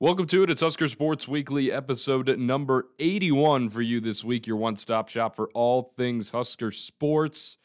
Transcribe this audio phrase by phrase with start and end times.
[0.00, 0.50] Welcome to it.
[0.50, 5.34] It's Husker Sports Weekly, episode number 81 for you this week, your one stop shop
[5.34, 7.58] for all things Husker sports.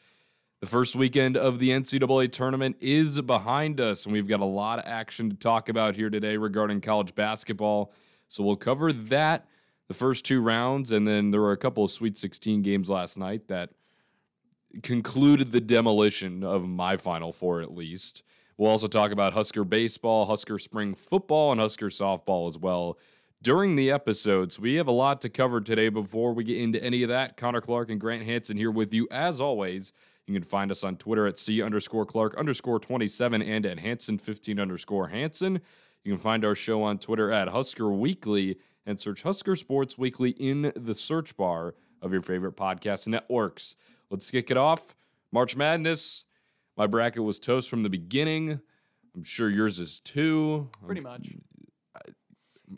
[0.60, 4.80] The first weekend of the NCAA tournament is behind us, and we've got a lot
[4.80, 7.92] of action to talk about here today regarding college basketball.
[8.28, 9.46] So we'll cover that,
[9.86, 13.16] the first two rounds, and then there were a couple of Sweet 16 games last
[13.16, 13.70] night that
[14.82, 18.24] concluded the demolition of my Final Four, at least.
[18.56, 22.98] We'll also talk about Husker baseball, Husker spring football, and Husker softball as well
[23.42, 24.58] during the episodes.
[24.58, 27.36] We have a lot to cover today before we get into any of that.
[27.36, 29.92] Connor Clark and Grant Hanson here with you as always.
[30.26, 34.18] You can find us on Twitter at C underscore Clark underscore 27 and at Hanson
[34.18, 35.60] 15 underscore Hanson.
[36.04, 40.30] You can find our show on Twitter at Husker Weekly and search Husker Sports Weekly
[40.30, 43.76] in the search bar of your favorite podcast networks.
[44.10, 44.94] Let's kick it off.
[45.32, 46.24] March Madness.
[46.76, 48.60] My bracket was toast from the beginning.
[49.14, 50.68] I'm sure yours is too.
[50.84, 51.30] Pretty much.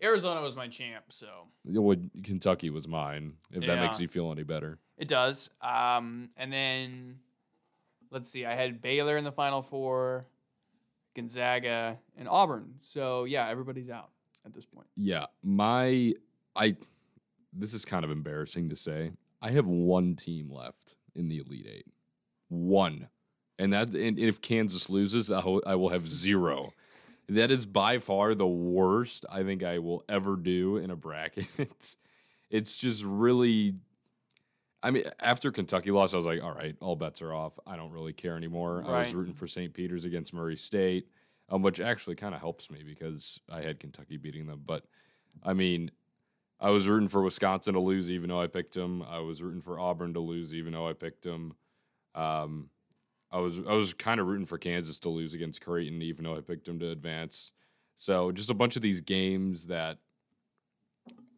[0.02, 3.34] Arizona was my champ, so Well, Kentucky was mine.
[3.50, 4.78] If that makes you feel any better.
[4.98, 5.48] it does.
[5.62, 7.18] Um, and then
[8.10, 10.26] let's see, I had Baylor in the Final Four,
[11.14, 12.74] Gonzaga, and Auburn.
[12.80, 14.10] So yeah, everybody's out
[14.44, 14.86] at this point.
[14.96, 16.12] Yeah, my
[16.54, 16.76] I.
[17.58, 19.12] This is kind of embarrassing to say.
[19.40, 21.86] I have one team left in the Elite Eight.
[22.48, 23.08] One,
[23.58, 26.72] and that and if Kansas loses, I will, I will have zero.
[27.28, 31.46] That is by far the worst I think I will ever do in a bracket.
[32.50, 33.74] it's just really.
[34.82, 37.58] I mean, after Kentucky lost, I was like, all right, all bets are off.
[37.66, 38.84] I don't really care anymore.
[38.86, 39.72] I was rooting for St.
[39.72, 41.08] Peter's against Murray State,
[41.48, 44.62] um, which actually kind of helps me because I had Kentucky beating them.
[44.64, 44.84] But
[45.42, 45.90] I mean,
[46.60, 49.02] I was rooting for Wisconsin to lose, even though I picked them.
[49.02, 51.54] I was rooting for Auburn to lose, even though I picked them.
[52.14, 52.70] Um,
[53.36, 56.36] I was I was kind of rooting for Kansas to lose against Creighton, even though
[56.36, 57.52] I picked them to advance.
[57.96, 59.98] So just a bunch of these games that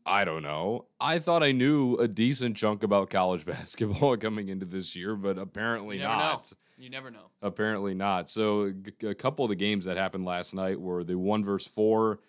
[0.07, 0.87] I don't know.
[1.01, 5.39] I thought I knew a decent chunk about college basketball coming into this year, but
[5.39, 6.21] apparently You never know.
[6.21, 6.53] not.
[6.77, 7.31] You never know.
[7.43, 8.31] Apparently not.
[8.31, 8.73] So
[9.03, 12.21] a couple of the games that happened last night were the one versus four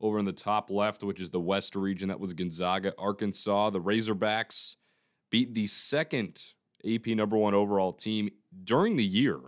[0.00, 2.08] over in the top left, which is the West region.
[2.08, 3.70] That was Gonzaga, Arkansas.
[3.70, 4.76] The Razorbacks
[5.30, 6.54] beat the second
[6.86, 8.30] AP number one overall team
[8.64, 9.38] during the year.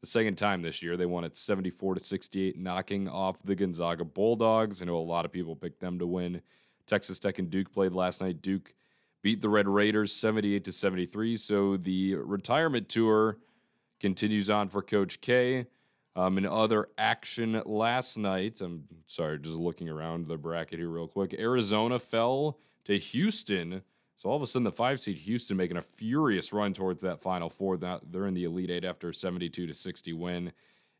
[0.00, 4.04] The second time this year, they won at 74 to 68, knocking off the Gonzaga
[4.04, 4.82] Bulldogs.
[4.82, 6.42] I know a lot of people picked them to win.
[6.86, 8.42] Texas Tech and Duke played last night.
[8.42, 8.74] Duke
[9.22, 11.38] beat the Red Raiders 78 to 73.
[11.38, 13.38] So the retirement tour
[13.98, 15.66] continues on for Coach K.
[16.16, 21.08] Um, in other action last night, I'm sorry, just looking around the bracket here real
[21.08, 21.34] quick.
[21.34, 23.82] Arizona fell to Houston.
[24.16, 27.20] So all of a sudden, the five seed Houston making a furious run towards that
[27.20, 27.76] Final Four.
[27.76, 30.52] Now They're in the Elite Eight after a 72 to 60 win.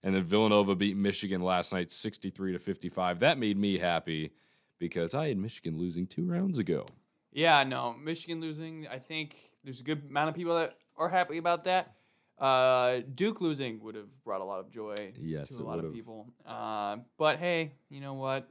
[0.03, 3.21] And then Villanova beat Michigan last night 63 to 55.
[3.21, 4.33] That made me happy
[4.79, 6.87] because I had Michigan losing two rounds ago.
[7.33, 8.87] Yeah, no, Michigan losing.
[8.89, 11.95] I think there's a good amount of people that are happy about that.
[12.39, 15.87] Uh, Duke losing would have brought a lot of joy Yes, to a lot would've.
[15.91, 16.27] of people.
[16.45, 18.49] Uh, but hey, you know what?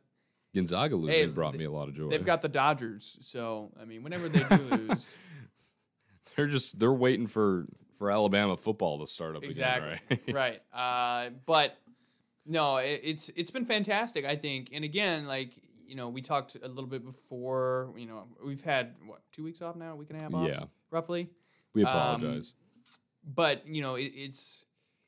[0.56, 2.10] Gonzaga losing Hey, brought th- me a lot of joy.
[2.10, 5.14] They've got the Dodgers, so I mean, whenever they do lose,
[6.36, 7.66] they're just they're waiting for
[7.96, 10.60] for Alabama football to start up exactly, again, right?
[10.74, 11.28] right?
[11.28, 11.78] Uh, but
[12.46, 14.70] no, it, it's it's been fantastic, I think.
[14.74, 15.52] And again, like
[15.88, 17.94] you know, we talked a little bit before.
[17.98, 20.48] You know, we've had what two weeks off now, a week and a half off,
[20.48, 20.66] Yeah.
[20.92, 21.30] roughly.
[21.74, 22.54] we Um, apologize.
[23.24, 24.66] but you know it, it's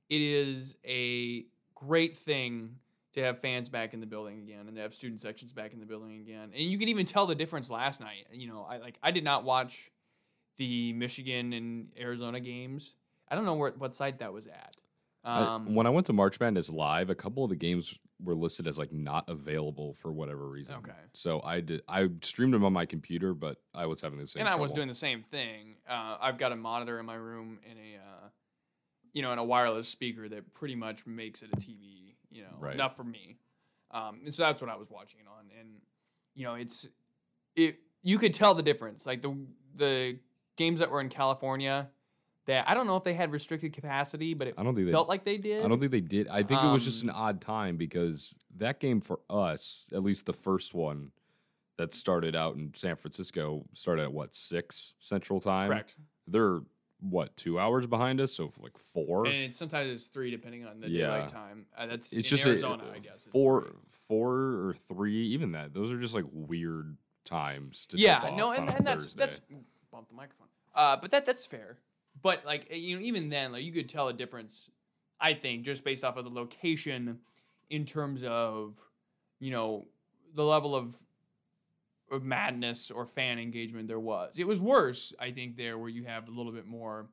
[0.10, 1.46] it is a
[1.76, 2.76] great thing
[3.16, 5.80] to have fans back in the building again and to have student sections back in
[5.80, 8.78] the building again and you can even tell the difference last night you know i
[8.78, 9.90] like i did not watch
[10.58, 12.96] the michigan and arizona games
[13.30, 14.76] i don't know where, what site that was at
[15.24, 18.36] I- um, when I went to March Madness live, a couple of the games were
[18.36, 20.76] listed as like not available for whatever reason.
[20.76, 20.92] Okay.
[21.14, 24.42] So I did I streamed them on my computer, but I was having the same.
[24.42, 24.46] Thing.
[24.46, 27.58] And i was doing the same thing uh, i've got a monitor in my room
[27.68, 28.28] and a uh,
[29.14, 32.05] you know and a wireless speaker that pretty much makes it a tv
[32.36, 32.74] you know Right.
[32.74, 33.38] enough for me
[33.92, 35.70] um, and so that's what i was watching it on and
[36.36, 36.88] you know it's
[37.56, 39.36] it you could tell the difference like the
[39.76, 40.20] the
[40.58, 41.90] games that were in california
[42.46, 44.92] that i don't know if they had restricted capacity but it I don't think they.
[44.92, 46.28] felt like they did I don't think they did.
[46.28, 50.04] I think it was just Um, an odd time because that game for us, at
[50.04, 51.12] least the first one
[51.78, 55.70] that started out in San Francisco, started at what six Central Time.
[55.70, 55.96] correct
[56.28, 56.62] They're
[57.10, 59.26] what two hours behind us, so like four.
[59.26, 61.08] and it's, sometimes it's three depending on the Yeah.
[61.08, 65.28] daylight time uh, that's it's in just a- arizona I guess four, four or three,
[65.28, 65.74] even that.
[65.74, 67.98] Those are just like weird times to.
[67.98, 69.26] yeah no and, a and that's Thursday.
[69.26, 69.42] that's
[69.92, 71.80] bump the microphone uh but that that's fair
[72.22, 74.70] but like eh, you know even then like you could tell a difference
[75.20, 77.18] i think just based off of the location
[77.72, 78.76] in terms of
[79.40, 79.86] you know
[80.36, 80.94] the level of
[82.22, 84.38] madness or fan engagement there was.
[84.38, 87.08] It was worse, I think, there where you have a little bit more,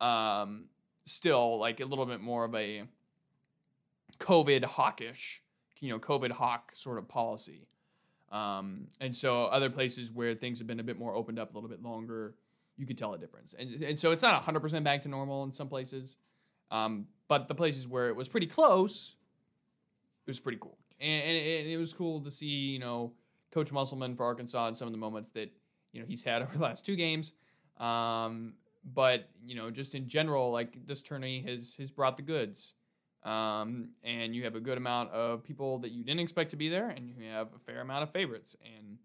[0.00, 0.66] um,
[1.04, 2.84] still like a little bit more of a
[4.18, 5.42] COVID hawkish,
[5.80, 7.66] you know, COVID hawk sort of policy.
[8.32, 11.56] Um, and so other places where things have been a bit more opened up a
[11.56, 12.34] little bit longer,
[12.76, 13.54] you could tell a difference.
[13.56, 16.16] And, and so it's not 100% back to normal in some places.
[16.70, 19.14] Um, but the places where it was pretty close,
[20.26, 20.78] it was pretty cool.
[21.00, 23.12] And, and, it, and it was cool to see, you know,
[23.54, 25.50] Coach Musselman for Arkansas in some of the moments that,
[25.92, 27.32] you know, he's had over the last two games.
[27.78, 28.54] Um,
[28.84, 32.74] but, you know, just in general, like this tourney has, has brought the goods.
[33.22, 36.68] Um, and you have a good amount of people that you didn't expect to be
[36.68, 38.54] there, and you have a fair amount of favorites.
[38.62, 38.98] And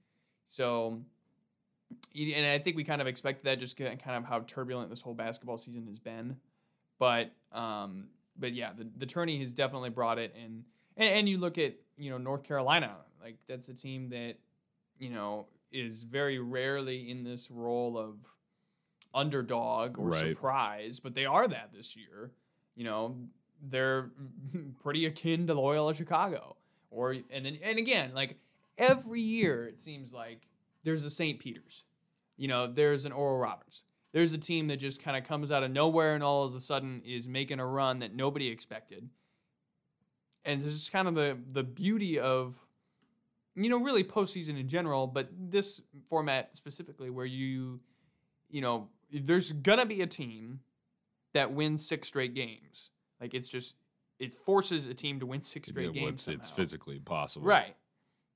[0.48, 1.00] so,
[2.14, 5.14] and I think we kind of expected that just kind of how turbulent this whole
[5.14, 6.36] basketball season has been.
[6.98, 10.36] But, um, but yeah, the, the tourney has definitely brought it.
[10.36, 10.66] And,
[10.98, 14.36] and, and you look at, you know, North Carolina, like that's a team that,
[14.98, 18.16] you know, is very rarely in this role of
[19.14, 20.20] underdog or Right.
[20.20, 22.32] surprise, but they are that this year.
[22.76, 23.18] You know,
[23.62, 24.12] they're
[24.84, 26.56] pretty akin to Loyola Chicago.
[26.92, 28.38] Or and then and again, like
[28.78, 30.48] every year it seems like
[30.84, 31.40] there's a St.
[31.40, 31.84] Peter's.
[32.38, 33.84] You know, there's an Oral Roberts.
[34.12, 36.60] There's a team that just kind of comes out of nowhere and all of a
[36.60, 39.08] sudden is making a run that nobody expected.
[40.46, 42.56] And this is kind of the the beauty of
[43.56, 47.80] you know, really postseason in general, but this format specifically where you
[48.50, 50.62] you know, there's gonna be a team
[51.34, 52.90] that wins six straight games.
[53.20, 53.76] Like it's just
[54.20, 56.28] it forces a team to win six straight Yeah, games.
[56.28, 56.56] it's somehow.
[56.56, 57.48] physically possible.
[57.48, 57.76] Right.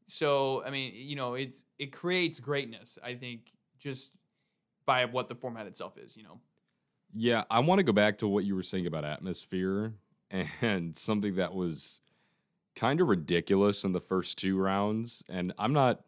[0.08, 3.00] So I mean, you know, it's it creates greatness.
[3.04, 4.12] I think just
[4.86, 6.18] by what the format itself is.
[6.18, 6.40] You know.
[7.16, 9.94] Yeah, I want to go back to what you were saying about atmosphere
[10.62, 12.02] and something that was
[12.76, 15.24] kind of ridiculous in the first two rounds.
[15.30, 16.02] And I'm not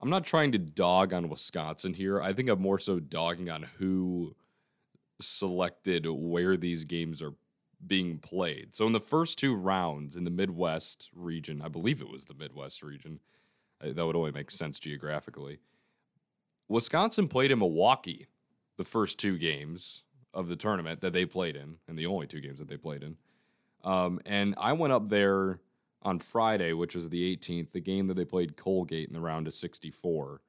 [0.00, 2.20] I'm not trying to dog on Wisconsin here.
[2.20, 4.34] I think I'm more so dogging on who
[5.20, 7.34] selected where these games are
[7.86, 8.74] being played.
[8.74, 12.34] So in the first two rounds in the Midwest region, I believe it was the
[12.34, 13.20] Midwest region.
[13.82, 15.58] uh, That would only make sense geographically.
[16.68, 18.26] Wisconsin played in Milwaukee
[18.76, 20.02] the first two games
[20.34, 23.02] of the tournament that they played in, and the only two games that they played
[23.02, 23.16] in.
[23.84, 25.60] Um, and I went up there
[26.02, 29.46] on Friday, which was the 18th, the game that they played Colgate in the round
[29.46, 30.40] of 64.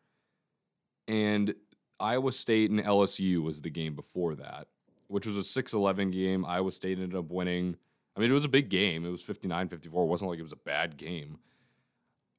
[1.07, 1.55] And
[1.99, 4.67] Iowa State and LSU was the game before that,
[5.07, 6.45] which was a 6 11 game.
[6.45, 7.75] Iowa State ended up winning.
[8.15, 9.05] I mean, it was a big game.
[9.05, 10.03] It was 59 54.
[10.03, 11.39] It wasn't like it was a bad game.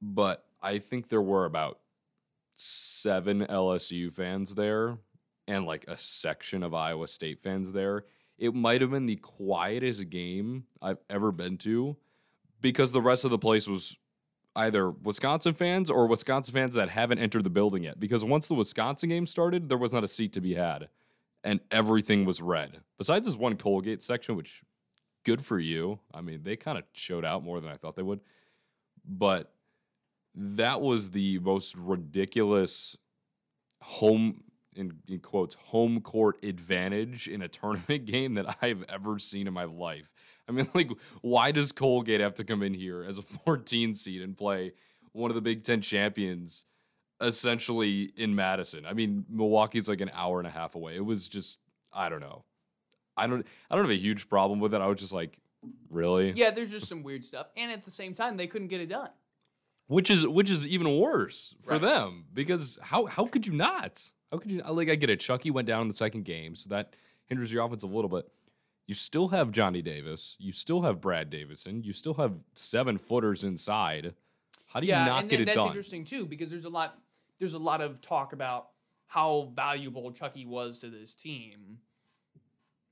[0.00, 1.78] But I think there were about
[2.54, 4.98] seven LSU fans there
[5.46, 8.04] and like a section of Iowa State fans there.
[8.38, 11.96] It might have been the quietest game I've ever been to
[12.60, 13.98] because the rest of the place was
[14.54, 17.98] either Wisconsin fans or Wisconsin fans that haven't entered the building yet.
[17.98, 20.88] Because once the Wisconsin game started, there was not a seat to be had
[21.44, 22.80] and everything was red.
[22.96, 24.62] Besides this one Colgate section, which
[25.24, 25.98] good for you.
[26.12, 28.20] I mean, they kind of showed out more than I thought they would.
[29.06, 29.52] But
[30.34, 32.96] that was the most ridiculous
[33.80, 34.44] home
[34.78, 39.52] in, in quotes home court advantage in a tournament game that I've ever seen in
[39.52, 40.10] my life.
[40.48, 40.90] I mean, like,
[41.20, 44.72] why does Colgate have to come in here as a 14 seed and play
[45.12, 46.64] one of the Big Ten champions
[47.20, 48.86] essentially in Madison?
[48.86, 50.96] I mean, Milwaukee's like an hour and a half away.
[50.96, 51.60] It was just,
[51.92, 52.44] I don't know.
[53.16, 54.80] I don't, I don't have a huge problem with it.
[54.80, 55.38] I was just like,
[55.90, 56.32] really?
[56.32, 58.88] Yeah, there's just some weird stuff, and at the same time, they couldn't get it
[58.88, 59.10] done.
[59.88, 61.80] which is which is even worse for Right.
[61.80, 64.12] them because how how could you not?
[64.30, 65.20] How could you like I get it?
[65.20, 66.94] Chucky went down in the second game, so that
[67.26, 68.28] hinders your offense a little bit.
[68.86, 70.36] You still have Johnny Davis.
[70.38, 71.82] You still have Brad Davison.
[71.82, 74.14] You still have seven footers inside.
[74.66, 75.66] How do you yeah, not and get then it that's done?
[75.68, 76.98] interesting too because there's a lot
[77.38, 78.68] there's a lot of talk about
[79.06, 81.78] how valuable Chucky was to this team.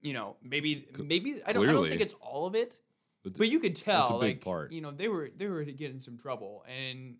[0.02, 2.78] You know, maybe maybe I don't, I don't think it's all of it,
[3.24, 4.72] It's- but you could tell That's a big like part.
[4.72, 7.16] you know they were they were getting some trouble and.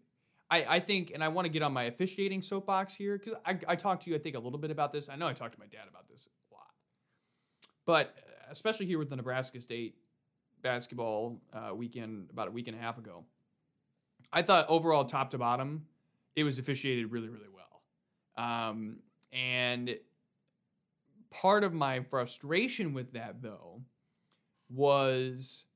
[0.50, 3.58] I, I think, and I want to get on my officiating soapbox here because I,
[3.66, 5.08] I talked to you, I think, a little bit about this.
[5.08, 6.70] I know I talked to my dad about this a lot,
[7.84, 9.96] but uh, especially here with the Nebraska State
[10.62, 13.24] basketball uh, weekend about a week and a half ago,
[14.32, 15.86] I thought overall, top to bottom,
[16.36, 18.44] it was officiated really, really well.
[18.44, 18.98] Um,
[19.32, 19.96] and
[21.30, 23.82] part of my frustration with that, though,
[24.68, 25.66] was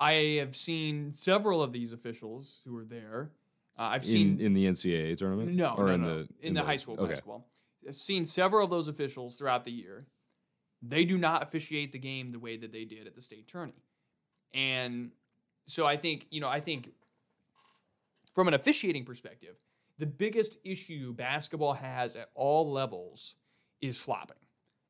[0.00, 3.30] I have seen several of these officials who were there.
[3.78, 5.52] Uh, I've seen in in the NCAA tournament?
[5.52, 6.22] no, or no, in no.
[6.22, 7.10] the in, the, high school okay.
[7.10, 7.46] basketball.
[7.88, 10.06] I've seen several of those officials throughout the year.
[10.82, 13.82] They do not officiate the game the way that they did at the state tourney.
[14.52, 15.10] And
[15.66, 16.90] so I think, you know, I think
[18.34, 19.56] from an officiating perspective,
[19.98, 23.36] the biggest issue basketball has at all levels
[23.80, 24.36] is flopping.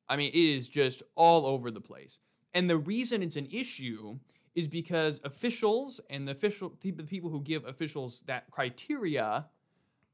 [0.09, 2.19] I mean, it is just all over the place.
[2.53, 4.19] And the reason it's an issue
[4.55, 9.47] is because officials and the official the people who give officials that criteria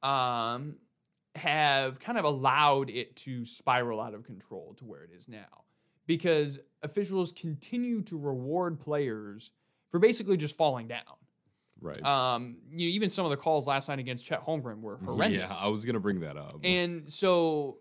[0.03, 0.77] um,
[1.35, 5.65] have kind of allowed it to spiral out of control to where it is now.
[6.07, 9.53] Because officials continue to reward players
[9.91, 11.03] for basically just falling down.
[11.81, 12.03] Right.
[12.05, 15.51] Um, you know, even some of the calls last night against Chet Holmgren were horrendous.
[15.51, 16.61] Yeah, I was gonna bring that up.
[16.63, 17.79] And so,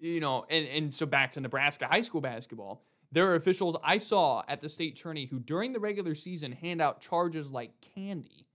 [0.00, 2.84] you know, and, and so back to Nebraska high school basketball,
[3.14, 6.82] there are officials I saw at the state tourney who during the regular season hand
[6.82, 8.48] out charges like candy,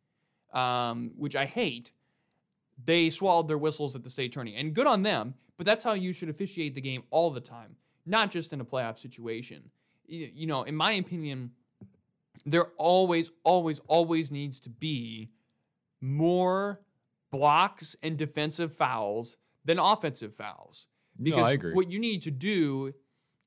[0.53, 1.93] um, which I hate.
[2.83, 5.33] They swallowed their whistles at the state tourney, and good on them.
[5.57, 7.75] But that's how you should officiate the game all the time,
[8.05, 9.63] not just in a playoff situation.
[10.07, 11.51] You, you know, in my opinion,
[12.45, 15.31] there always, always, always needs to be
[16.01, 16.81] more
[17.31, 20.87] blocks and defensive fouls than offensive fouls.
[21.21, 21.73] Because no, I agree.
[21.73, 22.93] what you need to do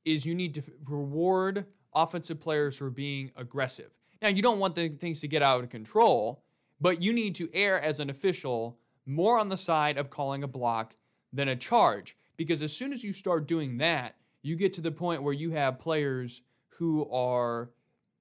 [0.04, 3.98] is you need to reward offensive players for being aggressive.
[4.20, 6.44] Now, you don't want the things to get out of control,
[6.80, 10.48] but you need to err as an official more on the side of calling a
[10.48, 10.94] block
[11.32, 12.16] than a charge.
[12.36, 15.50] Because as soon as you start doing that, you get to the point where you
[15.52, 17.70] have players who are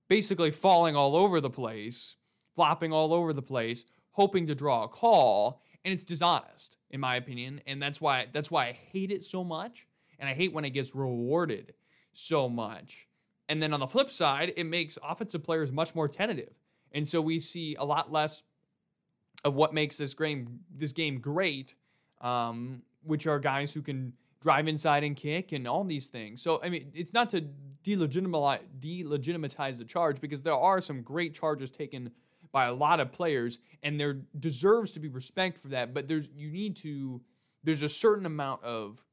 [0.08, 2.18] basically falling all over the place,
[2.54, 7.16] flopping all over the place, hoping to draw a call, and it's dishonest in my
[7.16, 9.88] opinion, and that's why that's why I hate it so much,
[10.22, 11.74] and I hate when it gets rewarded
[12.14, 13.08] so much.
[13.50, 16.54] And then on the flip side, it makes offensive players much more tentative,
[16.94, 18.44] and so we see a lot less
[19.44, 21.76] of what makes this game this game great,
[22.22, 26.42] um, which are guys who can drive inside and kick and all these things.
[26.42, 27.46] So I mean, it's not to
[27.84, 32.12] delegitimize delegitimize the charge because there are some great charges taken
[32.52, 35.94] by a lot of players, and there deserves to be respect for that.
[35.94, 37.22] But there's you need to
[37.64, 39.04] there's a certain amount of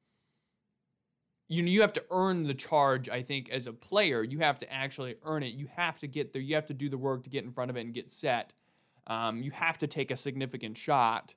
[1.48, 3.08] you you have to earn the charge.
[3.08, 5.54] I think as a player, you have to actually earn it.
[5.54, 6.42] You have to get there.
[6.42, 8.52] You have to do the work to get in front of it and get set.
[9.06, 11.34] Um, you have to take a significant shot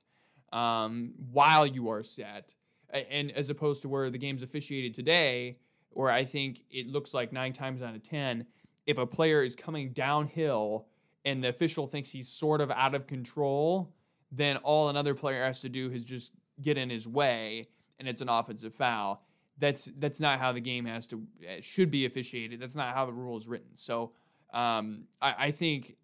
[0.52, 2.54] um, while you are set,
[2.90, 5.56] and as opposed to where the game's officiated today,
[5.90, 8.46] where I think it looks like nine times out of ten,
[8.86, 10.86] if a player is coming downhill
[11.24, 13.94] and the official thinks he's sort of out of control,
[14.30, 18.20] then all another player has to do is just get in his way, and it's
[18.20, 19.24] an offensive foul.
[19.62, 22.58] That's that's not how the game has to eh, should be officiated.
[22.58, 23.70] That's not how the rule is written.
[23.76, 24.10] So
[24.52, 25.94] um, I, I think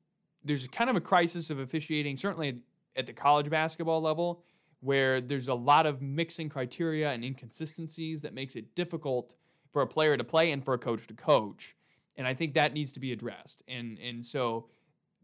[0.45, 2.61] there's kind of a crisis of officiating, certainly
[2.95, 4.45] at the college basketball level,
[4.79, 9.35] where there's a lot of mixing criteria and inconsistencies that makes it difficult
[9.73, 11.75] for a player to play and for a coach to coach.
[12.17, 13.65] And I think that needs to be addressed.
[13.67, 14.69] And and so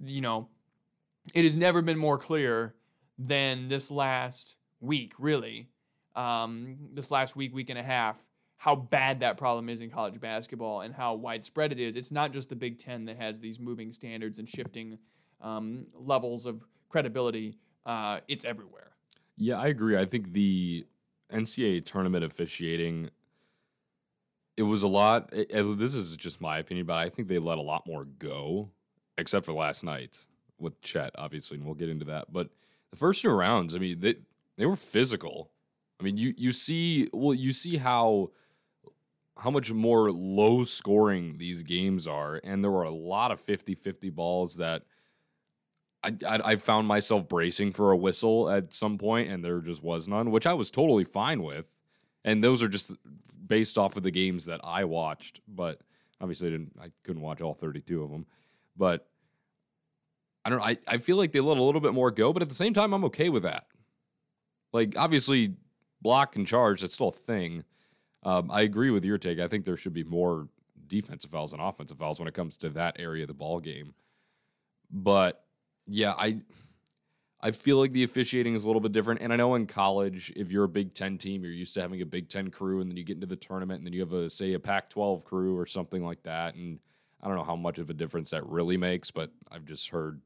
[0.02, 0.48] you know,
[1.34, 2.74] it has never been more clear
[3.16, 5.68] than this last week, really.
[6.16, 8.16] Um, this last week, week and a half,
[8.56, 11.96] how bad that problem is in college basketball and how widespread it is.
[11.96, 14.98] It's not just the Big Ten that has these moving standards and shifting
[15.40, 18.92] um, levels of credibility, uh, it's everywhere.
[19.36, 19.98] Yeah, I agree.
[19.98, 20.86] I think the
[21.32, 23.10] NCAA tournament officiating,
[24.56, 25.30] it was a lot.
[25.32, 28.04] It, it, this is just my opinion, but I think they let a lot more
[28.04, 28.70] go
[29.18, 30.18] except for last night
[30.58, 32.32] with Chet, obviously, and we'll get into that.
[32.32, 32.50] But
[32.90, 34.16] the first two rounds, I mean, they
[34.56, 35.50] they were physical.
[36.00, 38.30] I mean, you you see, well, you see how
[39.36, 44.12] how much more low scoring these games are, and there were a lot of 50-50
[44.14, 44.82] balls that
[46.04, 49.82] I, I, I found myself bracing for a whistle at some point, and there just
[49.82, 51.66] was none, which I was totally fine with.
[52.24, 52.92] And those are just
[53.46, 55.80] based off of the games that I watched, but
[56.20, 58.26] obviously I didn't I couldn't watch all 32 of them.
[58.76, 59.06] But
[60.44, 60.60] I don't.
[60.60, 62.74] I, I feel like they let a little bit more go, but at the same
[62.74, 63.66] time, I'm okay with that.
[64.72, 65.54] Like, obviously,
[66.04, 67.64] block and charge, that's still a thing.
[68.22, 69.40] Um, I agree with your take.
[69.40, 70.46] I think there should be more
[70.86, 73.94] defensive fouls and offensive fouls when it comes to that area of the ball game.
[74.92, 75.44] But
[75.86, 76.40] yeah, I
[77.40, 79.20] I feel like the officiating is a little bit different.
[79.20, 82.00] And I know in college, if you're a Big Ten team, you're used to having
[82.00, 84.12] a Big Ten crew, and then you get into the tournament, and then you have
[84.12, 86.78] a say a Pac-12 crew or something like that, and
[87.22, 90.20] I don't know how much of a difference that really makes, but I've just heard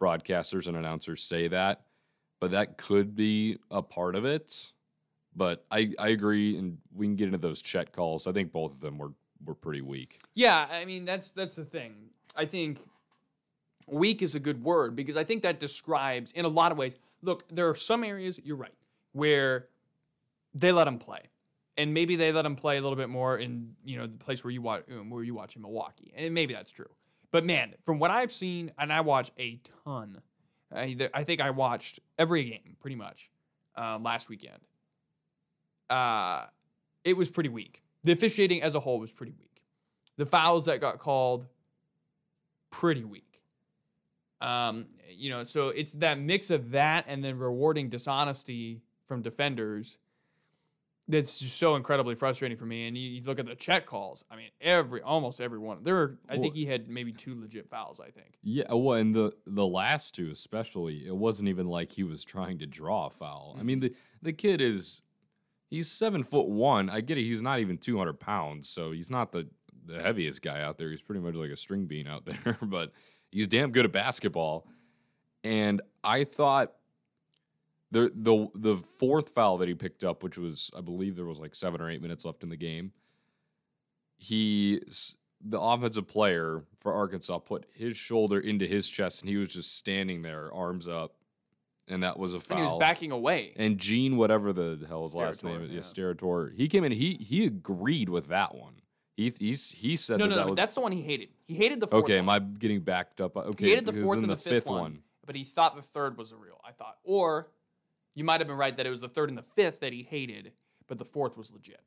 [0.00, 1.82] broadcasters and announcers say that.
[2.40, 4.72] But that could be a part of it.
[5.38, 8.26] But I, I agree, and we can get into those Chet calls.
[8.26, 9.12] I think both of them were
[9.44, 10.20] were pretty weak.
[10.34, 11.94] Yeah, I mean that's that's the thing.
[12.36, 12.80] I think
[13.86, 16.98] weak is a good word because I think that describes in a lot of ways.
[17.22, 18.74] Look, there are some areas you're right
[19.12, 19.68] where
[20.54, 21.22] they let them play
[21.76, 24.44] and maybe they let him play a little bit more in you know the place
[24.44, 26.90] where you watch um, where you watch in Milwaukee, and maybe that's true.
[27.30, 30.20] But man, from what I've seen, and I watch a ton
[30.74, 33.30] I, I think I watched every game pretty much
[33.76, 34.58] um, last weekend.
[35.90, 36.44] Uh,
[37.04, 37.82] it was pretty weak.
[38.04, 39.62] The officiating as a whole was pretty weak.
[40.16, 41.46] The fouls that got called,
[42.70, 43.42] pretty weak.
[44.40, 49.98] Um, you know, so it's that mix of that and then rewarding dishonesty from defenders
[51.08, 52.86] that's just so incredibly frustrating for me.
[52.86, 54.24] And you, you look at the Chet calls.
[54.30, 55.78] I mean, every almost every one.
[55.82, 57.98] There, were, I think he had maybe two legit fouls.
[57.98, 58.38] I think.
[58.42, 62.58] Yeah, well, and the the last two especially, it wasn't even like he was trying
[62.58, 63.56] to draw a foul.
[63.58, 65.02] I mean, the the kid is
[65.68, 66.90] he's seven foot one.
[66.90, 67.24] I get it.
[67.24, 69.48] He's not even two hundred pounds, so he's not the
[69.86, 70.90] the heaviest guy out there.
[70.90, 72.92] He's pretty much like a string bean out there, but
[73.30, 74.66] he's damn good at basketball.
[75.44, 76.72] And I thought
[77.90, 81.38] the the the fourth foul that he picked up, which was I believe there was
[81.38, 82.92] like seven or eight minutes left in the game.
[84.16, 84.80] He
[85.44, 89.76] the offensive player for Arkansas put his shoulder into his chest and he was just
[89.78, 91.14] standing there, arms up,
[91.88, 92.58] and that was a foul.
[92.58, 93.52] And he was backing away.
[93.56, 95.80] And Gene, whatever the hell his last name is, yeah.
[95.80, 96.92] Steratore, he came in.
[96.92, 98.74] He he agreed with that one.
[99.16, 100.50] He he's, he said no, that no, that no.
[100.52, 101.30] was That's the one he hated.
[101.46, 102.04] He hated the fourth.
[102.04, 102.20] okay.
[102.20, 102.30] one.
[102.30, 103.36] Am I getting backed up?
[103.36, 106.30] Okay, He hated the fourth and the, fifth, one, but he thought the third was
[106.30, 106.60] the real.
[106.64, 107.48] I thought, or
[108.14, 110.02] you might have been right that it was the third and the fifth that he
[110.02, 110.52] hated,
[110.86, 111.80] but the fourth was legit.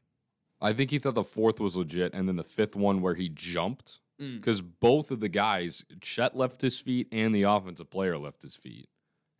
[0.60, 3.30] I think he thought the fourth was legit, and then the fifth one where he
[3.30, 4.36] jumped Mm.
[4.36, 8.56] because both of the guys, Chet left his feet and the offensive player left his
[8.56, 8.88] feet,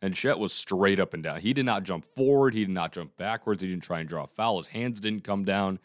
[0.02, 1.40] and Chet was straight up and down.
[1.40, 2.52] He did not jump forward.
[2.52, 3.62] He did not jump backwards.
[3.62, 4.58] He didn't try and draw a foul.
[4.58, 5.78] His hands didn't come down.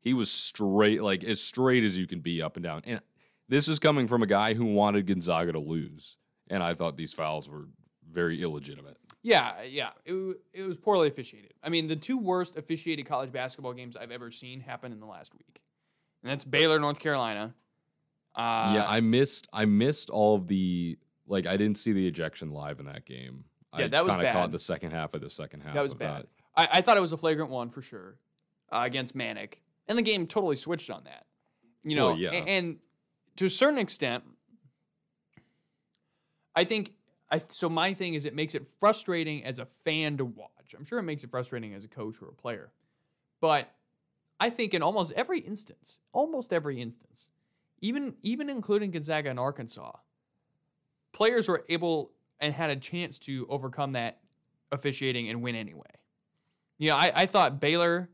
[0.00, 2.80] He was straight, like as straight as you can be up and down.
[2.86, 3.00] And
[3.48, 6.16] this is coming from a guy who wanted Gonzaga to lose,
[6.48, 7.66] and I thought these fouls were
[8.10, 8.96] very illegitimate.
[9.22, 9.90] Yeah, yeah.
[10.06, 11.52] It, it was poorly officiated.
[11.62, 15.06] I mean, the two worst officiated college basketball games I've ever seen happened in the
[15.06, 15.60] last week,
[16.22, 17.54] and that's Baylor, North Carolina.
[18.34, 22.52] Uh, yeah, I missed I missed all of the like I didn't see the ejection
[22.52, 23.44] live in that game.
[23.78, 24.52] Yeah, I that was kinda caught bad.
[24.52, 25.74] the second half of the second half.
[25.74, 26.22] that was bad.
[26.22, 26.28] That.
[26.72, 28.16] I, I thought it was a flagrant one for sure
[28.72, 29.54] uh, against Manek,
[29.88, 31.26] and the game totally switched on that.
[31.84, 32.30] You know, Well, yeah.
[32.32, 32.78] a- and,
[33.36, 34.24] to a certain extent,
[36.54, 36.92] I think.
[37.32, 40.74] I so my thing is it makes it frustrating as a fan to watch.
[40.76, 42.72] I'm sure it makes it frustrating as a coach or a player,
[43.40, 43.72] but
[44.40, 47.28] I think in almost every instance, almost every instance,
[47.80, 49.92] even even including Gonzaga and Arkansas,
[51.12, 54.18] players were able and had a chance to overcome that
[54.72, 55.82] officiating and win anyway.
[56.78, 58.08] You know, I, I thought Baylor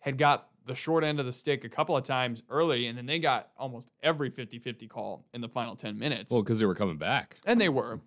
[0.00, 3.06] had got the short end of the stick a couple of times early, and then
[3.06, 6.30] they got almost every 50 50 call in the final 10 minutes.
[6.30, 7.38] Well, because they were coming back.
[7.46, 8.00] and they were.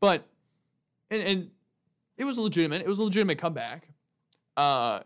[0.00, 0.26] But,
[1.10, 1.50] and, and
[2.18, 2.82] it was legitimate.
[2.82, 3.88] It was a legitimate comeback.
[4.56, 5.00] Uh,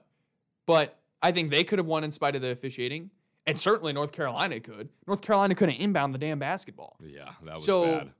[0.66, 3.10] but I think they could have won in spite of the officiating.
[3.46, 4.88] And certainly North Carolina could.
[5.06, 6.96] North Carolina couldn't inbound the damn basketball.
[7.00, 8.10] Yeah, that was So- bad.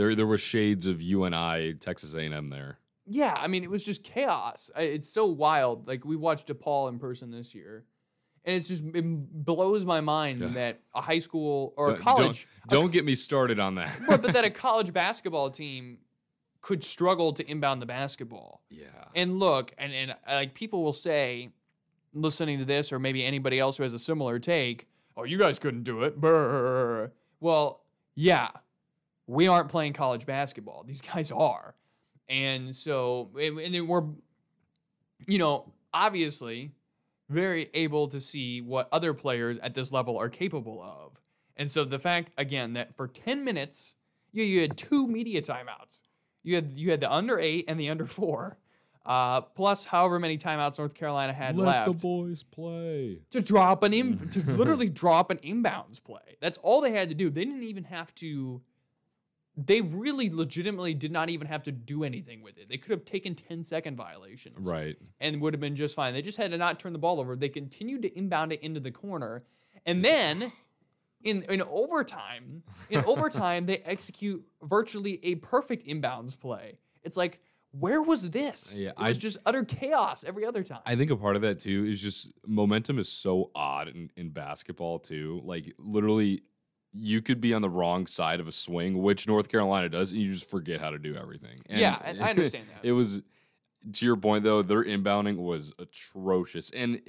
[0.00, 2.78] There there were shades of UNI, Texas A&M there.
[3.06, 4.70] Yeah, I mean, it was just chaos.
[4.74, 5.86] It's so wild.
[5.86, 7.84] Like we watched DePaul in person this year,
[8.46, 9.04] and it's just it
[9.44, 10.48] blows my mind Yeah.
[10.54, 13.94] that a high school or a Don't- college, a Don't get me started on that.
[14.06, 15.98] co- but that a college basketball team
[16.62, 18.62] could struggle to inbound the basketball.
[18.70, 18.86] yeah.
[19.14, 21.50] And look, and and uh, like people will say,
[22.14, 24.86] listening to this, or maybe anybody else who has a similar take,
[25.16, 26.18] oh, you guys couldn't do it.
[26.18, 27.10] Brr.
[27.40, 27.82] Well,
[28.14, 28.48] yeah,
[29.30, 30.82] we aren't playing college basketball.
[30.84, 31.74] These guys are,
[32.28, 34.04] and so and then we're,
[35.26, 36.72] you know, obviously
[37.28, 41.20] very able to see what other players at this level are capable of.
[41.56, 43.94] And so the fact again that for 10 minutes
[44.32, 46.00] you, you had two media timeouts.
[46.42, 48.56] You had you had the under 8 and the under 4.
[49.06, 53.22] Uh, plus however many timeouts North Carolina had Let left the boys play.
[53.30, 56.36] to drop an in, to literally drop an inbounds play.
[56.40, 57.30] That's all they had to do.
[57.30, 58.60] They didn't even have to.
[59.66, 62.68] They really legitimately did not even have to do anything with it.
[62.68, 64.96] They could have taken 10 second violations Right.
[65.20, 66.14] and would have been just fine.
[66.14, 67.36] They just had to not turn the ball over.
[67.36, 69.44] They continued to inbound it into the corner,
[69.84, 70.52] and then
[71.22, 76.78] in in overtime, in overtime they execute virtually a perfect inbounds play.
[77.02, 77.40] It's like
[77.72, 78.76] where was this?
[78.76, 80.80] Yeah, it was I- just utter chaos every other time.
[80.86, 84.30] I think a part of that too is just momentum is so odd in, in
[84.30, 85.40] basketball too.
[85.44, 86.42] Like literally,
[86.92, 90.20] you could be on the wrong side of a swing, which North Carolina does, and
[90.20, 91.60] you just forget how to do everything.
[91.68, 92.86] And Yeah, I understand that.
[92.86, 93.22] it was
[93.92, 97.00] to your point though, their inbounding was atrocious, and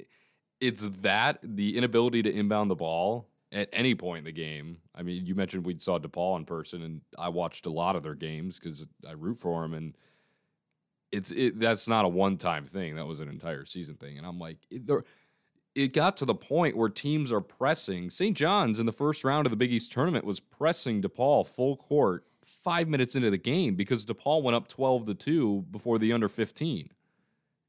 [0.60, 4.78] it's that the inability to inbound the ball at any point in the game.
[4.94, 8.02] I mean, you mentioned we saw DePaul in person, and I watched a lot of
[8.02, 9.96] their games because I root for them, and
[11.10, 12.96] it's it that's not a one time thing.
[12.96, 14.16] That was an entire season thing.
[14.16, 14.82] And I'm like, it,
[15.74, 18.10] it got to the point where teams are pressing.
[18.10, 18.36] St.
[18.36, 22.24] John's in the first round of the Big East tournament was pressing DePaul full court
[22.44, 26.28] five minutes into the game because DePaul went up 12 to 2 before the under
[26.28, 26.90] 15.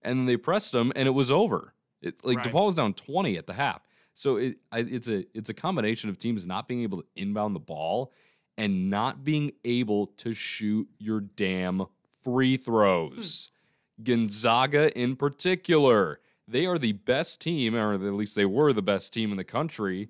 [0.02, 1.74] And then they pressed them and it was over.
[2.02, 2.48] It, like Right.
[2.48, 3.82] DePaul was down 20 at the half.
[4.14, 7.60] So it, it's a it's a combination of teams not being able to inbound the
[7.60, 8.12] ball
[8.58, 11.86] and not being able to shoot your damn
[12.24, 13.50] free throws.
[13.98, 14.04] Hmm.
[14.04, 19.14] Gonzaga in particular, they are the best team, or at least they were the best
[19.14, 20.10] team in the country.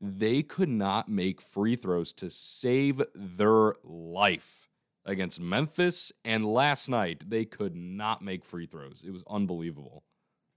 [0.00, 4.68] They could not make free throws to save their life
[5.04, 6.12] against Memphis.
[6.24, 9.02] And last night, they could not make free throws.
[9.06, 10.04] It was unbelievable.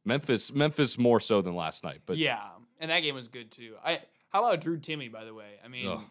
[0.03, 2.01] Memphis, Memphis more so than last night.
[2.05, 2.41] But yeah,
[2.79, 3.75] and that game was good too.
[3.83, 5.53] I how about Drew Timme by the way?
[5.63, 6.01] I mean, Ugh.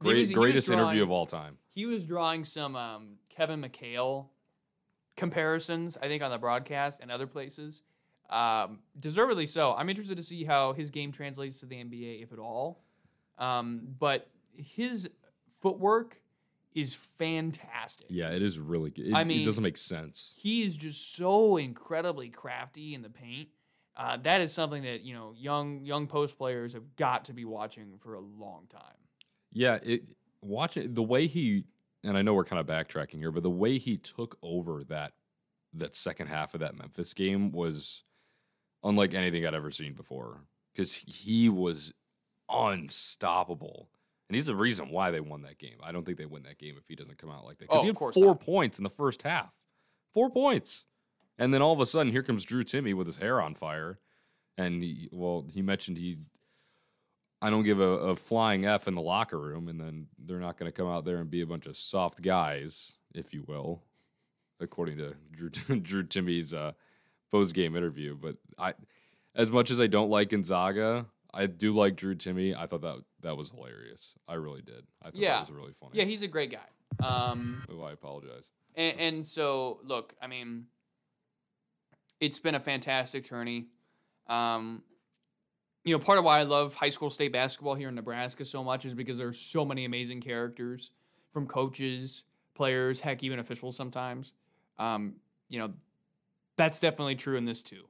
[0.00, 1.58] great, was- greatest interview of all time.
[1.68, 4.26] he was drawing some um, Kevin McHale
[5.16, 7.82] comparisons, I think, on the broadcast and other places.
[8.30, 9.74] Um, deservedly so.
[9.74, 12.84] I'm interested to see how his game translates to the NBA, if at all.
[13.38, 15.10] Um, but his
[15.60, 16.20] footwork
[16.74, 18.06] is fantastic.
[18.10, 19.08] Yeah, it is really good.
[19.08, 20.34] It, I it doesn't make sense.
[20.36, 23.48] He is just so incredibly crafty in the paint.
[23.96, 27.44] Uh, that is something that you know young young post players have got to be
[27.44, 28.82] watching for a long time.
[29.52, 30.02] Yeah, it
[30.40, 31.64] watching the way he
[32.04, 35.12] and I know we're kind of backtracking here, but the way he took over that
[35.74, 38.04] that second half of that Memphis game was
[38.82, 40.40] unlike anything I'd ever seen before
[40.72, 41.92] because he was
[42.48, 43.88] unstoppable.
[44.28, 45.78] And he's the reason why they won that game.
[45.82, 47.66] I don't think they win that game if he doesn't come out like that.
[47.68, 48.40] Oh, Because he had four not.
[48.40, 49.52] points in the first half.
[50.14, 50.84] Four points.
[51.38, 53.98] And then all of a sudden, here comes Drew Timme with his hair on fire.
[54.56, 56.18] And he, well, he mentioned he
[57.42, 60.58] I don't give a, a flying F in the locker room, and then they're not
[60.58, 63.82] going to come out there and be a bunch of soft guys, if you will,
[64.60, 65.48] according to Drew,
[65.80, 66.72] Drew Timme's uh,
[67.30, 68.16] post game interview.
[68.20, 68.74] But I,
[69.34, 72.56] as much as I don't like Gonzaga, I do like Drew Timme.
[72.56, 74.14] I thought that that was hilarious.
[74.28, 74.84] I really did.
[75.02, 75.34] I thought Yeah.
[75.38, 75.92] that was really funny.
[75.94, 77.04] Yeah, he's a great guy.
[77.06, 78.50] Um, Oh, I apologize.
[78.74, 80.66] And, and so, look, I mean,
[82.20, 83.66] it's been a fantastic journey.
[84.26, 84.82] Um,
[85.84, 88.62] you know, part of why I love high school state basketball here in Nebraska so
[88.62, 90.90] much is because there's so many amazing characters
[91.32, 94.34] from coaches, players, heck, even officials sometimes.
[94.78, 95.14] Um,
[95.48, 95.72] you know,
[96.60, 97.84] that's definitely true in this too.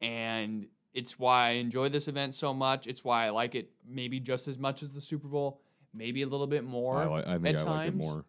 [0.00, 2.86] And it's why I enjoy this event so much.
[2.86, 5.60] It's why I like it maybe just as much as the Super Bowl,
[5.92, 6.96] maybe a little bit more.
[7.02, 7.98] I, li- I think at I like it times.
[7.98, 8.24] more.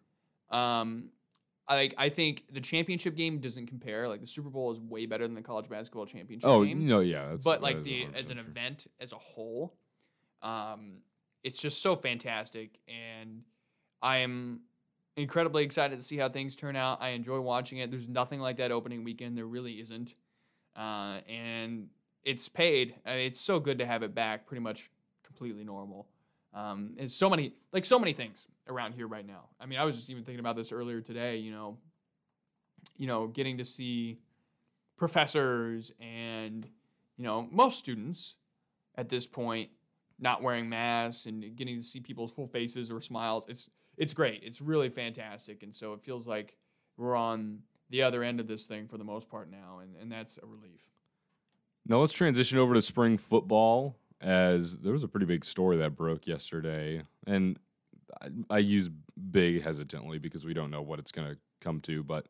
[0.50, 1.04] Um,
[1.68, 1.94] I like.
[1.96, 4.08] I think the championship game doesn't compare.
[4.08, 6.84] Like the Super Bowl is way better than the college basketball championship Oh game.
[6.86, 7.28] no, yeah.
[7.30, 8.46] That's, but like the as an true.
[8.48, 9.76] event as a whole,
[10.42, 11.02] um,
[11.44, 13.42] it's just so fantastic, and
[14.02, 14.62] I am
[15.22, 17.00] incredibly excited to see how things turn out.
[17.00, 17.90] I enjoy watching it.
[17.90, 19.36] There's nothing like that opening weekend.
[19.36, 20.14] There really isn't,
[20.76, 21.88] uh, and
[22.24, 22.94] it's paid.
[23.06, 24.90] I mean, it's so good to have it back, pretty much
[25.24, 26.06] completely normal.
[26.52, 29.48] Um, it's so many like so many things around here right now.
[29.60, 31.36] I mean, I was just even thinking about this earlier today.
[31.36, 31.78] You know,
[32.96, 34.18] you know, getting to see
[34.96, 36.68] professors and
[37.16, 38.36] you know most students
[38.96, 39.70] at this point
[40.18, 43.46] not wearing masks and getting to see people's full faces or smiles.
[43.48, 44.42] It's it's great.
[44.42, 46.56] It's really fantastic, and so it feels like
[46.96, 47.58] we're on
[47.90, 50.46] the other end of this thing for the most part now, and, and that's a
[50.46, 50.80] relief.
[51.86, 53.96] Now let's transition over to spring football.
[54.22, 57.58] As there was a pretty big story that broke yesterday, and
[58.20, 58.88] I, I use
[59.30, 62.02] big hesitantly because we don't know what it's going to come to.
[62.02, 62.26] But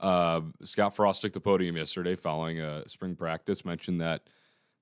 [0.00, 3.64] uh, Scott Frost took the podium yesterday following a spring practice.
[3.64, 4.22] Mentioned that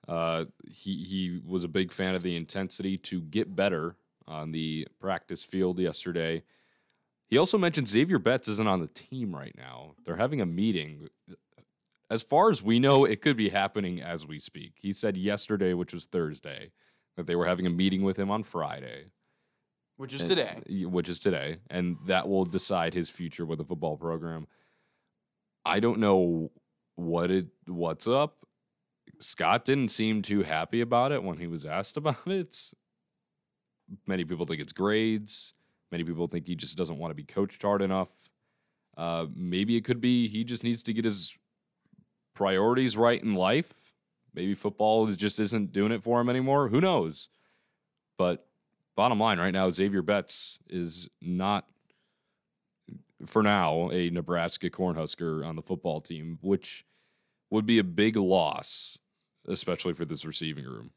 [0.08, 3.96] uh, he he was a big fan of the intensity to get better
[4.28, 6.42] on the practice field yesterday.
[7.28, 9.94] He also mentioned Xavier Betts isn't on the team right now.
[10.04, 11.08] They're having a meeting
[12.08, 14.74] as far as we know, it could be happening as we speak.
[14.80, 16.70] He said yesterday, which was Thursday,
[17.16, 19.06] that they were having a meeting with him on Friday,
[19.96, 20.84] Which is and- today.
[20.84, 24.46] which is today, and that will decide his future with the football program.
[25.64, 26.52] I don't know
[26.94, 28.46] what it what's up.
[29.18, 32.56] Scott didn't seem too happy about it when he was asked about it.
[34.06, 35.54] Many people think it's grades.
[35.92, 38.08] Many people think he just doesn't want to be coached hard enough.
[38.96, 41.36] Uh, maybe it could be he just needs to get his
[42.34, 43.72] priorities right in life.
[44.34, 46.68] Maybe football is just isn't doing it for him anymore.
[46.68, 47.28] Who knows?
[48.18, 48.46] But
[48.96, 51.66] bottom line, right now, Xavier Betts is not,
[53.24, 56.84] for now, a Nebraska Cornhusker on the football team, which
[57.50, 58.98] would be a big loss,
[59.46, 60.90] especially for this receiving room.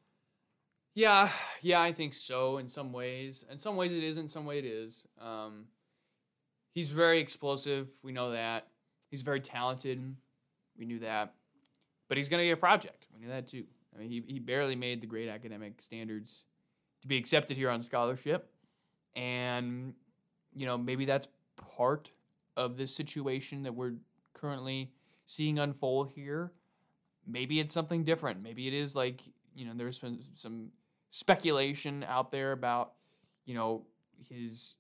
[1.00, 1.30] Yeah,
[1.62, 2.58] yeah, I think so.
[2.58, 4.18] In some ways, in some ways it is.
[4.18, 5.04] In some way it is.
[5.22, 5.64] Um,
[6.74, 7.88] he's very explosive.
[8.04, 8.68] We know that.
[9.10, 10.14] He's very talented.
[10.78, 11.36] We knew that.
[12.10, 13.08] But he's gonna get a project.
[13.14, 13.64] We knew that too.
[13.96, 16.44] I mean, he he barely made the great academic standards
[17.02, 18.52] to be accepted here on scholarship,
[19.16, 19.94] and
[20.54, 21.30] you know, maybe that's
[21.78, 22.12] part
[22.58, 23.94] of this situation that we're
[24.34, 24.90] currently
[25.26, 26.52] seeing unfold here.
[27.26, 28.44] Maybe it's something different.
[28.44, 29.22] Maybe it is like,
[29.56, 30.72] you know, there's been some
[31.10, 32.94] speculation out there about,
[33.46, 33.86] you know,
[34.30, 34.76] his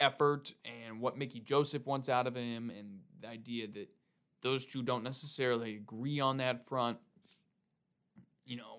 [0.00, 3.88] effort and what Mickey Joseph wants out of him and the idea that
[4.42, 6.98] those two don't necessarily agree on that front.
[8.44, 8.78] You know,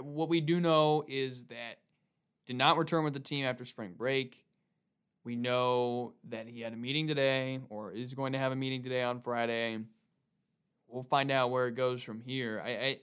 [0.00, 1.78] what we do know is that
[2.46, 4.44] did not return with the team after spring break.
[5.24, 8.82] We know that he had a meeting today or is going to have a meeting
[8.82, 9.78] today on Friday.
[10.88, 12.60] We'll find out where it goes from here.
[12.64, 12.98] I I,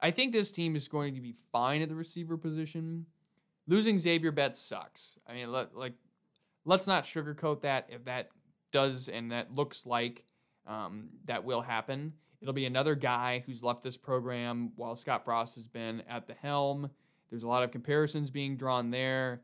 [0.00, 3.06] I think this team is going to be fine at the receiver position.
[3.66, 5.18] Losing Xavier Betts sucks.
[5.26, 5.94] I mean, let, like
[6.64, 7.86] let's not sugarcoat that.
[7.88, 8.30] If that
[8.72, 10.24] does and that looks like
[10.66, 15.54] um, that will happen, it'll be another guy who's left this program while Scott Frost
[15.56, 16.90] has been at the helm.
[17.30, 19.42] There's a lot of comparisons being drawn there.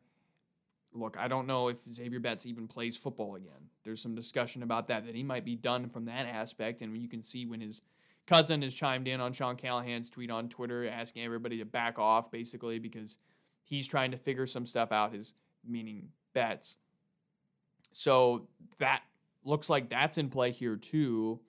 [0.93, 3.69] Look, I don't know if Xavier Betts even plays football again.
[3.85, 6.83] There's some discussion about that, that he might be done from that aspect.
[6.83, 7.83] And you can see when his
[8.31, 12.31] cousin has chimed in on Sean Callahan's tweet on Twitter asking everybody to back off,
[12.31, 13.17] basically, because
[13.65, 15.35] he's trying to figure some stuff out, his
[15.67, 16.77] meaning Betts.
[17.93, 18.47] So
[18.79, 19.03] that
[19.45, 21.41] looks like that's in play here too.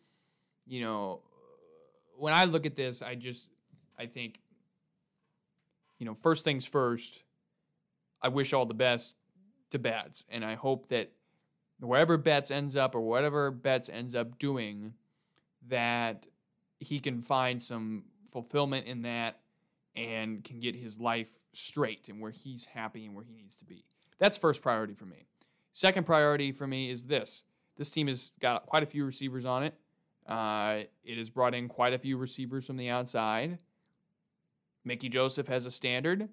[0.66, 1.22] You know,
[2.18, 3.52] when I look at this, I just
[4.00, 4.40] I think
[6.00, 7.22] you know, first things first,
[8.24, 9.14] I wish all the best
[9.70, 11.12] to Betts and I hope that
[11.80, 14.94] wherever Betts ends up or whatever Betts ends up doing
[15.68, 16.26] that
[16.82, 19.40] he can find some fulfillment in that
[19.96, 23.66] and can get his life straight and where he's happy and where he needs to
[23.66, 23.86] be.
[24.20, 25.26] That's first priority for me.
[25.74, 27.44] Second priority for me is this
[27.78, 29.74] this team has got quite a few receivers on it.
[30.28, 33.58] Uh, it has brought in quite a few receivers from the outside.
[34.84, 36.30] Mickey Joseph has a standard.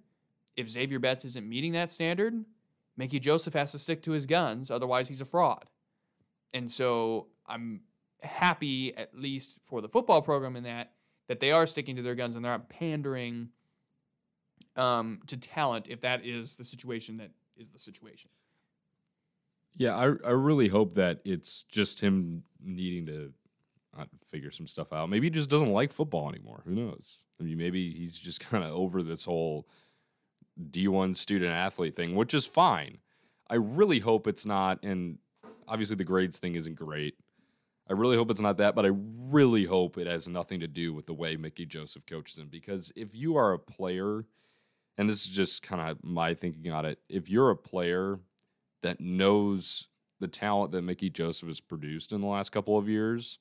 [0.56, 2.44] If Xavier Betts isn't meeting that standard,
[2.96, 5.64] Mickey Joseph has to stick to his guns, otherwise, he's a fraud.
[6.52, 7.80] And so I'm
[8.22, 10.92] happy, at least for the football program, in that
[11.28, 13.50] that they are sticking to their guns and they're not pandering
[14.76, 18.30] um, to talent if that is the situation that is the situation.
[19.76, 23.32] Yeah, I I really hope that it's just him needing to
[23.98, 25.08] uh, figure some stuff out.
[25.08, 26.62] Maybe he just doesn't like football anymore.
[26.64, 27.24] Who knows?
[27.40, 29.68] I mean, maybe he's just kind of over this whole
[30.70, 32.98] D1 student athlete thing, which is fine.
[33.50, 35.18] I really hope it's not, and
[35.66, 37.14] obviously the grades thing isn't great.
[37.88, 40.92] I really hope it's not that, but I really hope it has nothing to do
[40.92, 42.48] with the way Mickey Joseph coaches him.
[42.48, 44.26] Because if you are a player,
[44.98, 48.20] and this is just kind of my thinking on it, if you're a player
[48.82, 49.88] that knows
[50.20, 53.38] the talent that Mickey Joseph has produced in the last couple of years,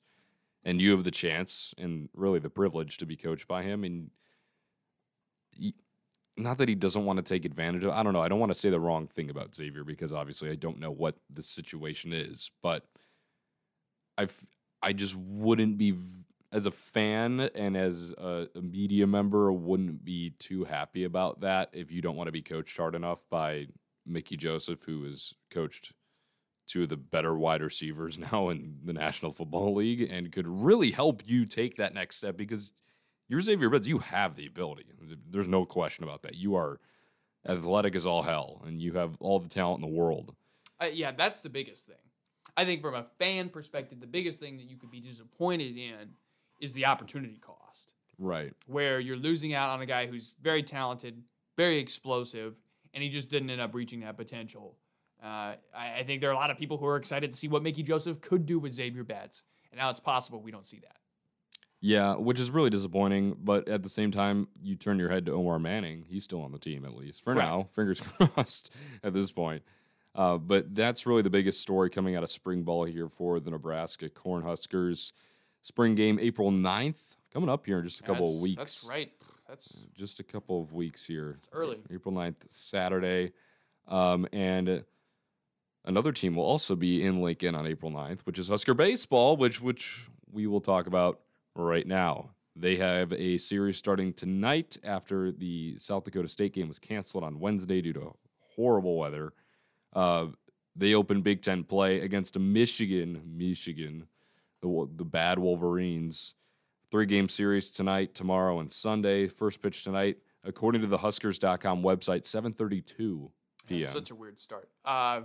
[0.64, 4.10] and you have the chance and really the privilege to be coached by him, and
[5.50, 5.74] he,
[6.36, 7.90] not that he doesn't want to take advantage of.
[7.90, 8.22] I don't know.
[8.22, 10.90] I don't want to say the wrong thing about Xavier because obviously I don't know
[10.90, 12.84] what the situation is, but
[14.18, 14.28] I
[14.82, 15.94] I just wouldn't be
[16.52, 21.92] as a fan and as a, media member wouldn't be too happy about that if
[21.92, 23.66] you don't want to be coached hard enough by
[24.06, 25.92] Mickey Joseph, who has coached
[26.66, 30.90] two of the better wide receivers now in the National Football League and could really
[30.90, 32.72] help you take that next step because
[33.28, 34.86] you're Xavier Betts, you have the ability.
[35.30, 36.34] There's no question about that.
[36.34, 36.80] You are
[37.46, 40.34] athletic as all hell and you have all the talent in the world.
[40.80, 41.96] Uh, yeah, that's the biggest thing.
[42.58, 46.10] I think from a fan perspective, the biggest thing that you could be disappointed in
[46.60, 48.52] is the opportunity cost, Right.
[48.66, 51.22] where you're losing out on a guy who's very talented,
[51.56, 52.56] very explosive,
[52.92, 54.76] and he just didn't end up reaching that potential.
[55.22, 57.46] Uh, I, I think there are a lot of people who are excited to see
[57.46, 60.80] what Mickey Joseph could do with Xavier Betts, and now it's possible we don't see
[60.80, 60.96] that.
[61.80, 63.36] Yeah, which is really disappointing.
[63.38, 66.04] But at the same time, you turn your head to Omar Manning.
[66.08, 67.48] He's still on the team, at least for Correct.
[67.48, 67.68] now.
[67.72, 68.00] Fingers
[68.34, 69.62] crossed at this point.
[70.14, 73.50] Uh, but that's really the biggest story coming out of spring ball here for the
[73.50, 75.12] Nebraska Cornhuskers.
[75.62, 78.56] Spring game April 9th, coming up here in just a couple of weeks.
[78.58, 79.12] That's right.
[79.48, 81.36] That's Just a couple of weeks here.
[81.38, 81.78] it's early.
[81.90, 83.32] April 9th, Saturday.
[83.86, 84.84] Um, and
[85.86, 89.62] another team will also be in Lincoln on April 9th, which is Husker Baseball, which
[89.62, 91.20] which we will talk about
[91.54, 92.30] right now.
[92.54, 97.40] They have a series starting tonight after the South Dakota State game was canceled on
[97.40, 98.14] Wednesday due to
[98.54, 99.32] horrible weather.
[99.92, 100.26] Uh,
[100.76, 104.06] they open Big Ten play against a Michigan, Michigan,
[104.62, 106.34] the, the bad Wolverines.
[106.90, 109.26] Three game series tonight, tomorrow, and Sunday.
[109.26, 113.30] First pitch tonight, according to the Huskers.com website, 7:32
[113.66, 113.80] p.m.
[113.80, 114.70] That's such a weird start.
[114.86, 115.22] Uh,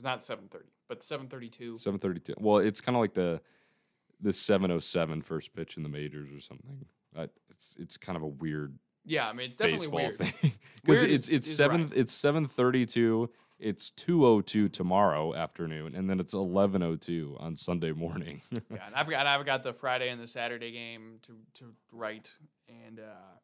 [0.00, 1.74] not 7:30, but 7:32.
[1.78, 2.34] 7:32.
[2.40, 3.40] Well, it's kind of like the
[4.20, 6.84] the 707 first pitch in the majors or something.
[7.16, 10.18] Uh, it's it's kind of a weird Yeah, I mean it's definitely baseball weird.
[10.18, 10.52] thing
[10.84, 11.96] because it's it's is seven right.
[11.96, 13.28] it's 7:32
[13.58, 18.42] It's 2:02 tomorrow afternoon, and then it's 11:02 on Sunday morning.
[18.52, 22.32] yeah, and I've got I've got the Friday and the Saturday game to to write,
[22.68, 23.36] and uh,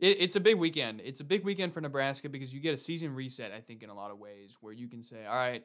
[0.00, 1.00] it, it's a big weekend.
[1.04, 3.52] It's a big weekend for Nebraska because you get a season reset.
[3.52, 5.64] I think in a lot of ways where you can say, all right,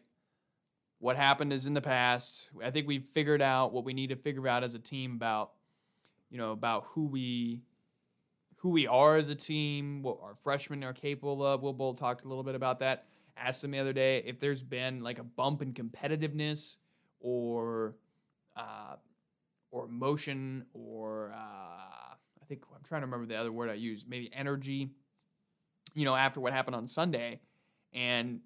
[0.99, 2.51] what happened is in the past.
[2.63, 5.51] I think we've figured out what we need to figure out as a team about,
[6.29, 7.63] you know, about who we
[8.57, 11.63] who we are as a team, what our freshmen are capable of.
[11.63, 14.63] Will Bolt talked a little bit about that asked them the other day if there's
[14.63, 16.77] been like a bump in competitiveness
[17.19, 17.95] or
[18.55, 18.95] uh,
[19.71, 24.07] or emotion or uh, I think I'm trying to remember the other word I used,
[24.07, 24.89] maybe energy.
[25.95, 27.39] You know, after what happened on Sunday,
[27.93, 28.39] and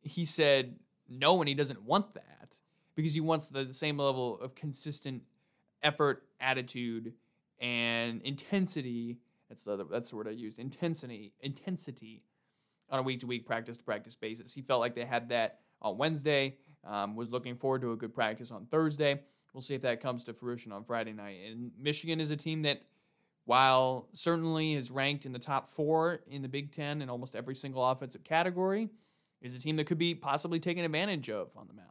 [0.00, 0.76] he said
[1.08, 2.58] no, and he doesn't want that
[2.94, 5.22] because he wants the, the same level of consistent
[5.82, 7.12] effort, attitude,
[7.60, 9.18] and intensity.
[9.48, 10.58] That's the other, that's the word I used.
[10.58, 12.22] Intensity, intensity
[12.92, 14.54] on a week to week, practice to practice basis.
[14.54, 18.14] He felt like they had that on Wednesday, um, was looking forward to a good
[18.14, 19.20] practice on Thursday.
[19.52, 21.38] We'll see if that comes to fruition on Friday night.
[21.50, 22.82] And Michigan is a team that,
[23.44, 27.54] while certainly is ranked in the top four in the Big Ten in almost every
[27.54, 28.88] single offensive category,
[29.40, 31.88] is a team that could be possibly taken advantage of on the mound.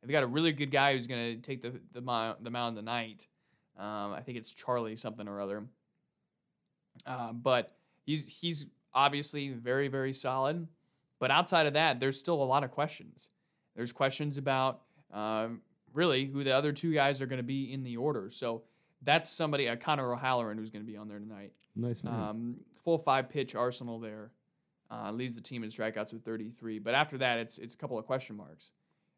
[0.00, 3.26] They've got a really good guy who's going to take the the, the mound tonight.
[3.76, 5.64] Um, I think it's Charlie something or other.
[7.04, 10.66] Uh, but he's he's obviously very, very solid.
[11.20, 13.28] But outside of that, there's still a lot of questions.
[13.76, 14.80] There's questions about
[15.12, 15.60] um,
[15.92, 18.30] really who the other two guys are going to be in the order.
[18.30, 18.62] So
[19.02, 21.52] that's somebody, uh, Connor O'Halloran, who's going to be on there tonight.
[21.76, 22.04] Nice.
[22.04, 24.32] Um, full five pitch arsenal there.
[24.90, 26.78] Uh, leads the team in strikeouts with 33.
[26.78, 28.70] But after that, it's it's a couple of question marks.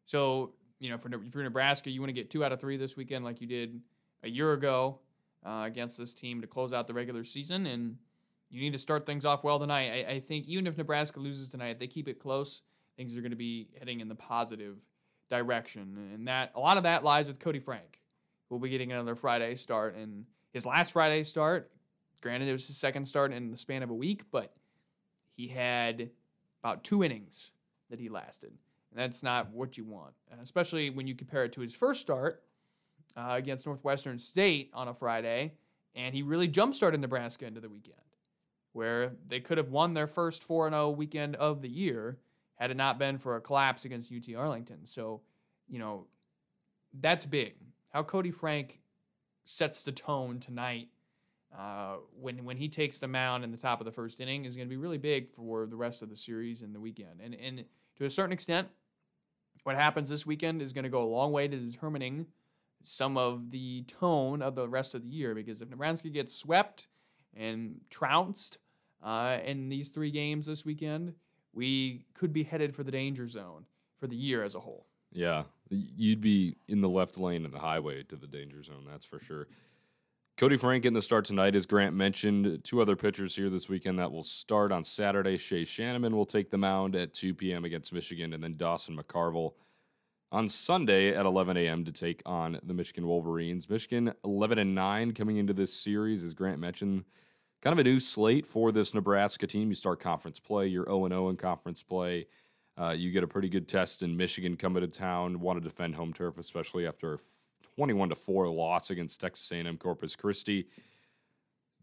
[0.05, 2.97] So you know, for for Nebraska, you want to get two out of three this
[2.97, 3.79] weekend, like you did
[4.23, 4.99] a year ago
[5.45, 7.97] uh, against this team to close out the regular season, and
[8.49, 10.05] you need to start things off well tonight.
[10.07, 12.63] I, I think even if Nebraska loses tonight, they keep it close.
[12.97, 14.77] Things are going to be heading in the positive
[15.29, 18.01] direction, and that a lot of that lies with Cody Frank.
[18.49, 21.71] We'll be getting another Friday start, and his last Friday start.
[22.21, 24.53] Granted, it was his second start in the span of a week, but
[25.29, 26.09] he had
[26.61, 27.51] about two innings
[27.89, 28.51] that he lasted.
[28.91, 32.43] And that's not what you want, especially when you compare it to his first start
[33.15, 35.53] uh, against Northwestern State on a Friday,
[35.95, 38.01] and he really jump started Nebraska into the weekend
[38.73, 42.19] where they could have won their first 4 0 weekend of the year
[42.55, 44.85] had it not been for a collapse against UT Arlington.
[44.85, 45.21] So,
[45.67, 46.07] you know,
[46.99, 47.55] that's big.
[47.91, 48.79] How Cody Frank
[49.45, 50.89] sets the tone tonight
[51.57, 54.55] uh, when when he takes the mound in the top of the first inning is
[54.55, 57.21] going to be really big for the rest of the series and the weekend.
[57.23, 57.65] And and
[57.97, 58.67] to a certain extent,
[59.63, 62.27] what happens this weekend is going to go a long way to determining
[62.83, 65.33] some of the tone of the rest of the year.
[65.33, 66.87] Because if Nebraska gets swept
[67.35, 68.57] and trounced
[69.03, 71.13] uh, in these three games this weekend,
[71.53, 73.65] we could be headed for the danger zone
[73.97, 74.85] for the year as a whole.
[75.11, 79.05] Yeah, you'd be in the left lane of the highway to the danger zone, that's
[79.05, 79.47] for sure.
[80.37, 82.63] Cody Frank getting the start tonight, as Grant mentioned.
[82.63, 85.35] Two other pitchers here this weekend that will start on Saturday.
[85.35, 87.65] Shay Schanaman will take the mound at 2 p.m.
[87.65, 89.55] against Michigan, and then Dawson McCarville
[90.31, 91.83] on Sunday at 11 a.m.
[91.85, 93.69] to take on the Michigan Wolverines.
[93.69, 97.03] Michigan 11 and 9 coming into this series, as Grant mentioned
[97.61, 99.69] kind of a new slate for this Nebraska team.
[99.69, 102.27] You start conference play, you're 0 0 in conference play.
[102.79, 105.39] Uh, you get a pretty good test in Michigan coming to town.
[105.39, 107.17] Want to defend home turf, especially after a
[107.75, 110.67] 21 to 4 loss against Texas A&M Corpus Christi.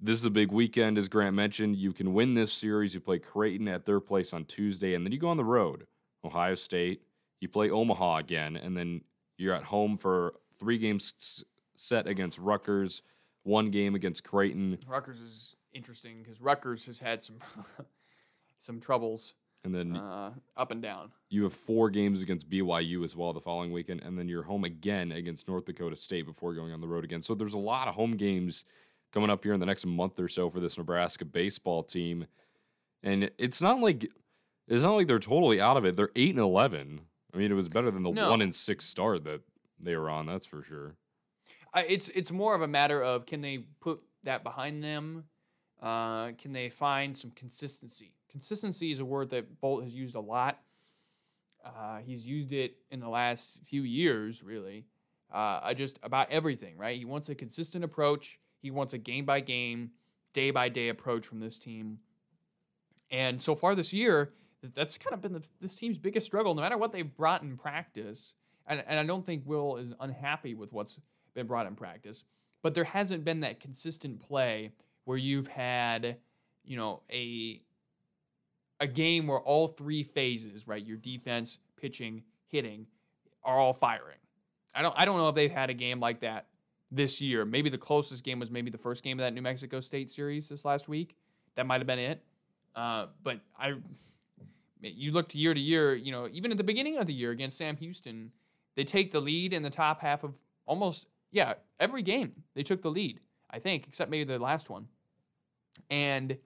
[0.00, 1.76] This is a big weekend, as Grant mentioned.
[1.76, 2.94] You can win this series.
[2.94, 5.86] You play Creighton at their place on Tuesday, and then you go on the road.
[6.24, 7.02] Ohio State.
[7.46, 9.02] You play Omaha again, and then
[9.38, 11.44] you're at home for three games
[11.76, 13.02] set against Rutgers,
[13.44, 14.78] one game against Creighton.
[14.84, 17.36] Rutgers is interesting because Rutgers has had some
[18.58, 19.36] some troubles.
[19.62, 21.12] And then uh, up and down.
[21.28, 24.64] You have four games against BYU as well the following weekend, and then you're home
[24.64, 27.22] again against North Dakota State before going on the road again.
[27.22, 28.64] So there's a lot of home games
[29.12, 32.26] coming up here in the next month or so for this Nebraska baseball team,
[33.04, 34.10] and it's not like
[34.66, 35.94] it's not like they're totally out of it.
[35.94, 37.02] They're eight and eleven.
[37.36, 38.30] I mean, it was better than the no.
[38.30, 39.42] one and six start that
[39.78, 40.26] they were on.
[40.26, 40.96] That's for sure.
[41.76, 45.24] it's it's more of a matter of can they put that behind them
[45.82, 48.12] uh, can they find some consistency?
[48.30, 50.60] Consistency is a word that Bolt has used a lot.
[51.64, 54.86] Uh, he's used it in the last few years, really.
[55.32, 56.98] Uh, just about everything, right?
[56.98, 58.38] He wants a consistent approach.
[58.62, 59.90] He wants a game by game,
[60.32, 61.98] day by day approach from this team.
[63.10, 64.32] And so far this year,
[64.74, 66.54] that's kind of been the, this team's biggest struggle.
[66.54, 68.34] No matter what they've brought in practice,
[68.66, 70.98] and, and I don't think Will is unhappy with what's
[71.34, 72.24] been brought in practice,
[72.62, 74.72] but there hasn't been that consistent play
[75.04, 76.16] where you've had,
[76.64, 77.62] you know, a
[78.78, 82.86] a game where all three phases, right, your defense, pitching, hitting,
[83.44, 84.18] are all firing.
[84.74, 86.46] I don't I don't know if they've had a game like that
[86.90, 87.44] this year.
[87.44, 90.48] Maybe the closest game was maybe the first game of that New Mexico State series
[90.48, 91.16] this last week.
[91.54, 92.22] That might have been it.
[92.74, 93.74] Uh, but I,
[94.80, 95.94] you look to year to year.
[95.94, 98.32] You know, even at the beginning of the year against Sam Houston,
[98.74, 100.34] they take the lead in the top half of
[100.66, 102.44] almost yeah every game.
[102.54, 103.20] They took the lead,
[103.50, 104.88] I think, except maybe the last one.
[105.90, 106.38] And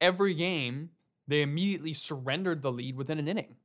[0.00, 0.90] every game,
[1.28, 3.56] they immediately surrendered the lead within an inning.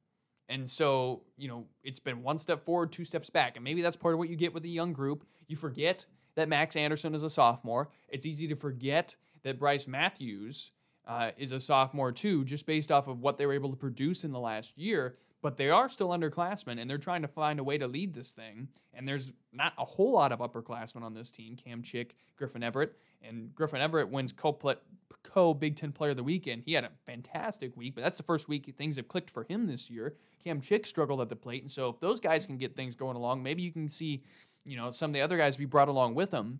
[0.50, 3.56] And so, you know, it's been one step forward, two steps back.
[3.56, 5.26] And maybe that's part of what you get with a young group.
[5.48, 7.90] You forget that Max Anderson is a sophomore.
[8.10, 10.72] It's easy to forget that Brice Matthews
[11.12, 14.24] uh, is a sophomore too, just based off of what they were able to produce
[14.24, 15.18] in the last year.
[15.42, 18.32] But they are still underclassmen, and they're trying to find a way to lead this
[18.32, 18.70] thing.
[18.94, 21.56] And there's not a whole lot of upperclassmen on this team.
[21.56, 22.92] Cam Chick, Griffin Everritt,
[23.24, 26.62] and Griffin Everritt wins co Big Ten Player of the Weekend.
[26.66, 29.66] He had a fantastic week, but that's the first week things have clicked for him
[29.66, 30.16] this year.
[30.42, 33.18] Cam Chick struggled at the plate, and so if those guys can get things going
[33.18, 34.22] along, maybe you can see,
[34.64, 36.60] you know, some of the other guys be brought along with them.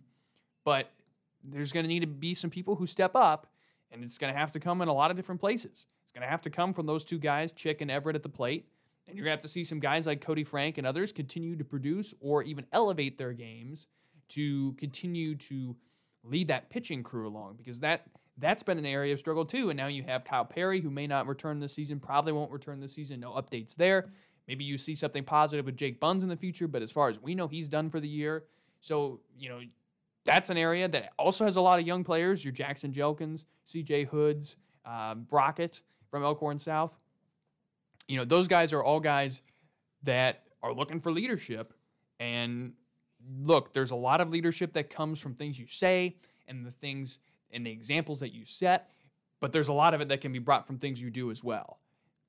[0.64, 0.92] But
[1.42, 3.51] there's going to need to be some people who step up
[3.92, 5.86] and it's going to have to come in a lot of different places.
[6.02, 8.28] It's going to have to come from those two guys, Chick and Everritt, at the
[8.28, 8.66] plate.
[9.06, 11.56] And you're going to have to see some guys like Cody Frank and others continue
[11.56, 13.88] to produce or even elevate their games
[14.30, 15.76] to continue to
[16.24, 18.06] lead that pitching crew along because that
[18.38, 19.70] that's been an area of struggle too.
[19.70, 22.80] And now you have Kyle Perry, who may not return this season, probably won't return
[22.80, 23.20] this season.
[23.20, 24.10] No updates there.
[24.48, 27.20] Maybe you see something positive with Jake Bunz in the future, but as far as
[27.20, 28.44] we know, he's done for the year.
[28.80, 29.60] So, you know,
[30.24, 32.44] that's an area that also has a lot of young players.
[32.44, 36.92] Your Jackson Jelkins, CJ Hoods, um, Brockett from Elkhorn South.
[38.08, 39.42] You know, those guys are all guys
[40.02, 41.72] that are looking for leadership.
[42.20, 42.74] And
[43.40, 46.16] look, there's a lot of leadership that comes from things you say
[46.46, 47.18] and the things
[47.50, 48.90] and the examples that you set,
[49.40, 51.44] but there's a lot of it that can be brought from things you do as
[51.44, 51.78] well.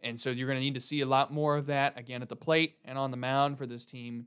[0.01, 2.29] And so you're going to need to see a lot more of that again at
[2.29, 4.25] the plate and on the mound for this team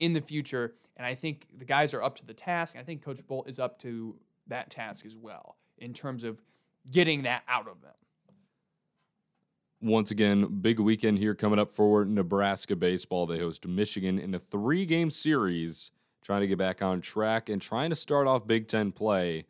[0.00, 0.74] in the future.
[0.96, 2.76] And I think the guys are up to the task.
[2.78, 4.16] I think Coach Bolt is up to
[4.46, 6.40] that task as well in terms of
[6.90, 7.92] getting that out of them.
[9.80, 13.26] Once again, big weekend here coming up for Nebraska baseball.
[13.26, 15.90] They host Michigan in a three game series,
[16.22, 19.44] trying to get back on track and trying to start off Big Ten play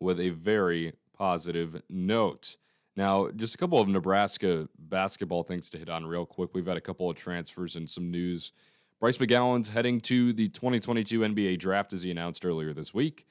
[0.00, 2.56] with a very positive note.
[2.96, 6.50] Now, just a couple of Nebraska basketball things to hit on real quick.
[6.54, 8.52] We've had a couple of transfers and some news
[8.98, 13.26] Bryce McGowens heading to the 2022 NBA draft, as he announced earlier this week,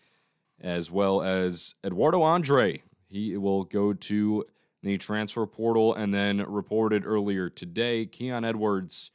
[0.62, 2.84] as well as Eduardo Andre.
[3.08, 4.46] He will go to
[4.84, 9.10] the transfer portal and then reported earlier today, Keon Edwards.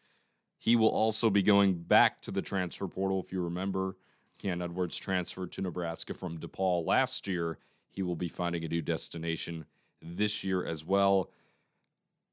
[0.59, 3.23] He will also be going back to the transfer portal.
[3.25, 3.97] If you remember,
[4.39, 7.59] Keon Edwards transferred to Nebraska from DePaul last year.
[7.91, 9.67] He will be finding a new destination
[10.03, 11.31] this year as well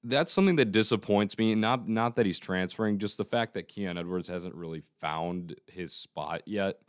[0.08, 1.54] that's something that disappoints me.
[1.56, 5.94] Not not that he's transferring, just the fact that Keon Edwards hasn't really found his
[5.94, 6.80] spot yet.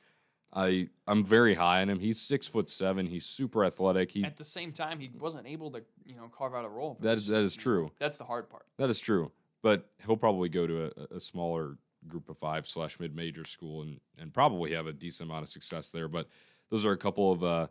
[0.53, 2.01] I I'm very high on him.
[2.01, 3.07] He's six foot seven.
[3.07, 4.11] He's super athletic.
[4.11, 6.97] He at the same time he wasn't able to you know carve out a role.
[7.01, 7.91] That is that is true.
[7.99, 8.67] That's the hard part.
[8.79, 9.31] That is true.
[9.63, 13.83] But he'll probably go to a, a smaller group of five slash mid major school
[13.83, 16.09] and and probably have a decent amount of success there.
[16.09, 16.29] But
[16.71, 17.67] those are a couple of uh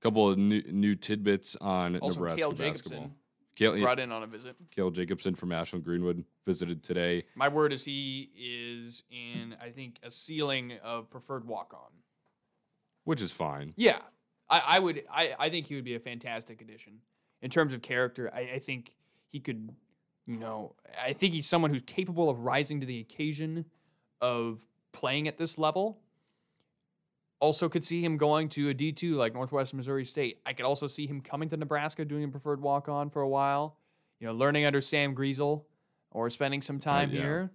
[0.00, 3.10] couple of new, new tidbits on also, Nebraska basketball.
[3.56, 4.54] Cale, brought in on a visit.
[4.70, 7.24] Cale Jacobsen from Ashland Greenwood visited today.
[7.34, 11.90] My word is he is in, I think, a ceiling of preferred walk on.
[13.04, 13.72] Which is fine.
[13.76, 13.98] Yeah.
[14.48, 16.98] I, I would I, I think he would be a fantastic addition.
[17.42, 18.94] In terms of character, I, I think
[19.28, 19.70] he could,
[20.26, 23.64] you know, I think he's someone who's capable of rising to the occasion
[24.20, 24.60] of
[24.92, 25.98] playing at this level
[27.40, 30.40] also could see him going to a D2 like Northwest Missouri State.
[30.46, 33.28] I could also see him coming to Nebraska doing a preferred walk on for a
[33.28, 33.76] while,
[34.20, 35.64] you know, learning under Sam Griesel
[36.10, 37.20] or spending some time yeah.
[37.20, 37.50] here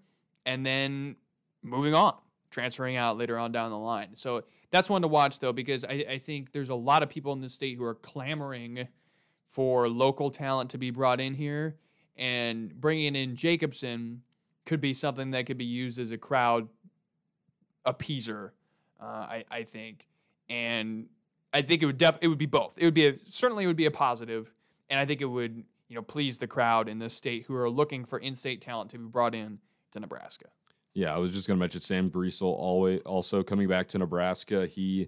[0.45, 1.15] and then
[1.63, 2.15] moving on,
[2.51, 4.09] transferring out later on down the line.
[4.13, 7.33] So that's one to watch though, because I, I think there's a lot of people
[7.33, 8.87] in the state who are clamoring
[9.49, 11.75] for local talent to be brought in here
[12.17, 14.21] and bringing in Jacobsen
[14.65, 16.67] could be something that could be used as a crowd
[17.85, 18.51] appeaser
[19.01, 20.07] uh, I, I think,
[20.49, 21.07] and
[21.53, 22.77] I think it would def it would be both.
[22.77, 24.53] It would be a, certainly it would be a positive,
[24.89, 27.69] and I think it would you know please the crowd in this state who are
[27.69, 29.59] looking for in-state talent to be brought in
[29.91, 30.47] to Nebraska.
[30.93, 34.67] Yeah, I was just going to mention Sam Griesel always also coming back to Nebraska.
[34.67, 35.07] He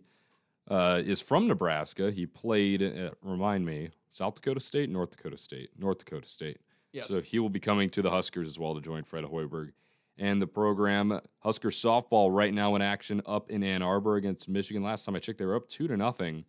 [0.70, 2.10] uh, is from Nebraska.
[2.10, 6.60] He played, uh, remind me, South Dakota State, North Dakota State, North Dakota State.
[6.94, 7.08] Yes.
[7.08, 9.72] So he will be coming to the Huskers as well to join Fred Hoiberg
[10.18, 11.20] and the program.
[11.40, 14.84] Husker softball right now in action up in Ann Arbor against Michigan.
[14.84, 16.46] Last time I checked, they were up two to nothing.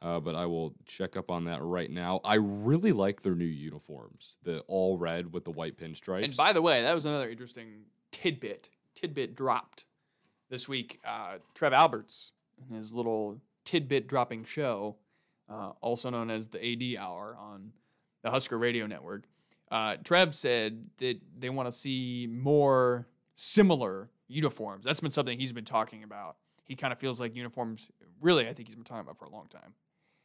[0.00, 2.20] Uh, but I will check up on that right now.
[2.24, 6.22] I really like their new uniforms, the all red with the white pinstripes.
[6.24, 8.70] And by the way, that was another interesting tidbit.
[8.94, 9.86] Tidbit dropped
[10.50, 11.00] this week.
[11.04, 12.30] Uh, Trev Alberts,
[12.72, 14.96] his little tidbit dropping show,
[15.50, 17.72] uh, also known as the AD Hour on
[18.22, 19.24] the Husker Radio Network,
[19.70, 24.84] uh, Trev said that they want to see more similar uniforms.
[24.84, 26.36] That's been something he's been talking about.
[26.64, 27.90] He kind of feels like uniforms,
[28.20, 29.74] really, I think he's been talking about for a long time.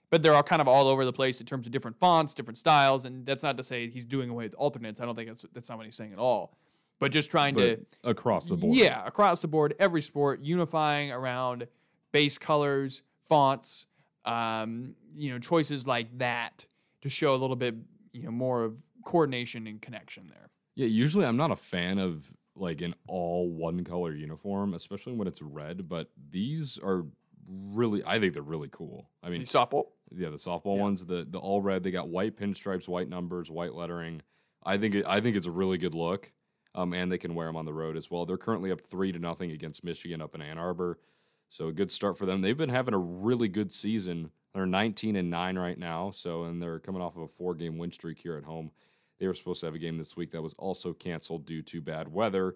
[0.10, 2.58] But they're all kind of all over the place in terms of different fonts, different
[2.58, 5.02] styles, and that's not to say he's doing away with alternates.
[5.02, 6.56] I don't think that's that's not what he's saying at all.
[7.00, 8.78] But just trying to But across the board.
[8.78, 11.68] yeah, across the board, every sport, unifying around
[12.12, 13.88] base colors, fonts,
[14.26, 16.66] um, you know, choices like that
[17.02, 17.76] to show a little bit,
[18.14, 20.50] you know, more of coordination and connection there.
[20.76, 25.28] Yeah, usually I'm not a fan of like an all one color uniform, especially when
[25.28, 27.06] it's red, but these are
[27.48, 29.10] really I think they're really cool.
[29.22, 29.88] I mean, The softball.
[30.12, 30.82] yeah, the softball Yeah.
[30.84, 34.22] ones, the the all red, they got white pinstripes, white numbers, white lettering.
[34.66, 36.32] I think it, I think it's a really good look.
[36.76, 38.26] Um, and they can wear them on the road as well.
[38.26, 40.98] They're currently up three to nothing against Michigan up in Ann Arbor,
[41.50, 42.42] so a good start for them.
[42.42, 44.32] They've been having a really good season.
[44.56, 47.78] They're 19 and nine right now, so and they're coming off of a four game
[47.78, 48.72] win streak here at home.
[49.24, 51.80] They were supposed to have a game this week that was also canceled due to
[51.80, 52.56] bad weather.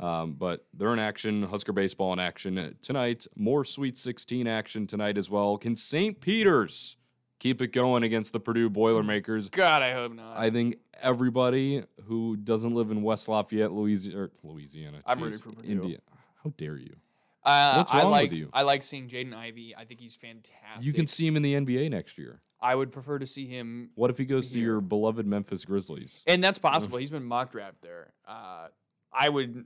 [0.00, 1.44] Um, but they're in action.
[1.44, 3.28] Husker baseball in action tonight.
[3.36, 5.56] More Sweet 16 action tonight as well.
[5.58, 6.20] Can St.
[6.20, 6.96] Peter's
[7.38, 9.48] keep it going against the Purdue Boilermakers?
[9.48, 10.36] God, I hope not.
[10.36, 15.52] I think everybody who doesn't live in West Lafayette, Louisiana, or Louisiana, I'm rooting for
[15.52, 15.70] Purdue.
[15.70, 15.98] India.
[16.42, 16.96] How dare you?
[17.44, 18.50] uh, what's I wrong with like you?
[18.52, 19.72] I like seeing Jaden Ivey.
[19.76, 20.84] I think he's fantastic.
[20.84, 22.40] You can see him in the NBA next year.
[22.60, 26.22] I would prefer to see him, What if he goes to your beloved Memphis Grizzlies?
[26.26, 26.98] and that's possible.
[26.98, 28.12] He's been mock draft there.
[28.26, 28.68] Uh,
[29.12, 29.64] I would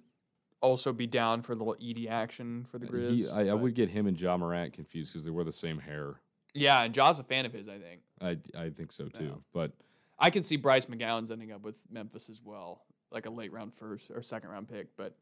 [0.60, 3.34] also be down for a little ED action for the He, Grizz.
[3.34, 6.20] I, I would get him and John Morant confused because they wear the same hair.
[6.54, 7.68] Yeah, and Jaw's a fan of his.
[7.68, 8.02] I think.
[8.20, 9.24] I, I think so too.
[9.24, 9.30] Yeah.
[9.54, 9.72] But
[10.18, 13.74] I can see Bryce McGowens ending up with Memphis as well, like a late round
[13.74, 14.88] first or second round pick.
[14.96, 15.16] But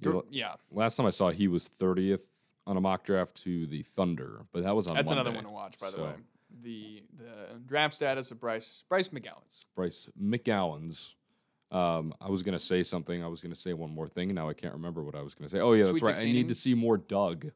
[0.00, 2.22] Yeah, yeah, last time I saw, he was 30th
[2.66, 5.50] on a mock draft to the Thunder, but that was on that's another one to
[5.50, 5.78] watch.
[5.78, 6.12] By the way,
[6.62, 9.64] the the draft status of Bryce Bryce McGowens.
[9.74, 11.14] Bryce McGowens.
[11.70, 13.22] Um, I was gonna say something.
[13.22, 14.28] I was gonna say one more thing.
[14.28, 15.60] and Now I can't remember what I was gonna say.
[15.60, 16.18] Oh yeah, that's Sweet right.
[16.18, 17.50] I need to see more Doug.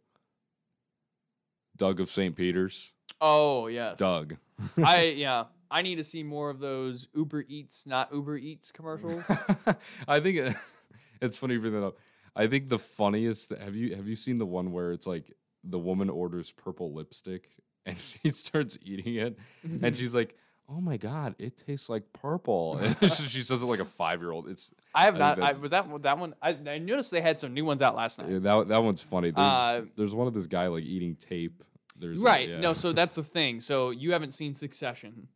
[1.77, 2.35] Doug of St.
[2.35, 2.93] Peter's.
[3.21, 4.37] Oh yes, Doug.
[4.83, 5.45] I yeah.
[5.71, 9.25] I need to see more of those Uber Eats, not Uber Eats commercials.
[10.09, 10.57] I think it,
[11.21, 11.97] it's funny bring that up.
[12.35, 13.51] I think the funniest.
[13.51, 15.33] Have you have you seen the one where it's like
[15.65, 17.51] the woman orders purple lipstick
[17.87, 20.37] and she starts eating it and she's like,
[20.69, 24.33] "Oh my god, it tastes like purple." And she says it like a five year
[24.33, 24.49] old.
[24.49, 25.41] It's I have I not.
[25.41, 26.35] I, was that that one?
[26.43, 28.29] I, I noticed they had some new ones out last night.
[28.29, 29.31] yeah, that that one's funny.
[29.31, 31.63] There's, Uh, there's one of this guy like eating tape.
[31.99, 32.49] There's Right.
[32.51, 32.61] yeah.
[32.61, 33.61] No, so that's the thing.
[33.61, 35.29] So you haven't seen Succession,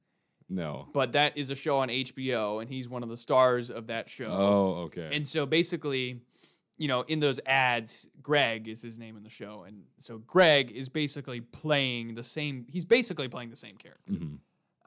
[0.51, 0.89] no.
[0.93, 4.11] but that is a show on HBO, and he's one of the stars of that
[4.11, 4.27] show.
[4.31, 5.09] Oh, okay.
[5.13, 6.21] And so basically,
[6.81, 10.71] you know, in those ads, Greg is his name in the show, and so Greg
[10.71, 12.65] is basically playing the same.
[12.71, 14.11] He's basically playing the same character.
[14.11, 14.39] Mhm.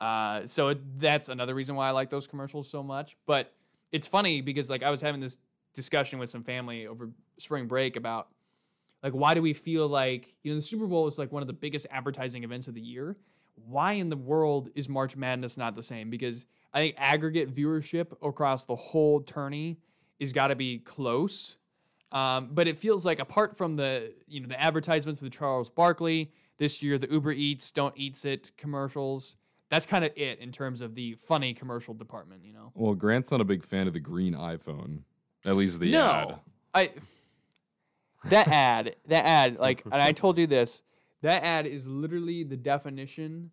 [0.02, 3.16] Uh, so it, that's another reason why I like those commercials so much.
[3.28, 3.54] But
[3.92, 5.38] it's funny because like I was having this
[5.76, 8.30] discussion with some family over spring break about
[9.04, 11.48] like why do we feel like you know the Super Bowl is like one of
[11.48, 13.16] the biggest advertising events of the year.
[13.68, 16.10] Why in the world is March Madness not the same?
[16.10, 19.78] Because I think aggregate viewership across the whole tourney
[20.20, 21.58] is got to be close.
[22.14, 26.32] Um, but it feels like apart from the you know the advertisements with Charles Barkley
[26.58, 29.36] this year, the Uber Eats Don't Eats It commercials,
[29.70, 32.44] that's kind of it in terms of the funny commercial department.
[32.46, 35.00] You know, Well, Grant's not a big fan of the green iPhone.
[35.46, 36.40] At least the no, ad.
[36.74, 36.92] I
[38.26, 40.82] that ad, that ad, like, and I told you this,
[41.22, 43.52] that ad is literally the definition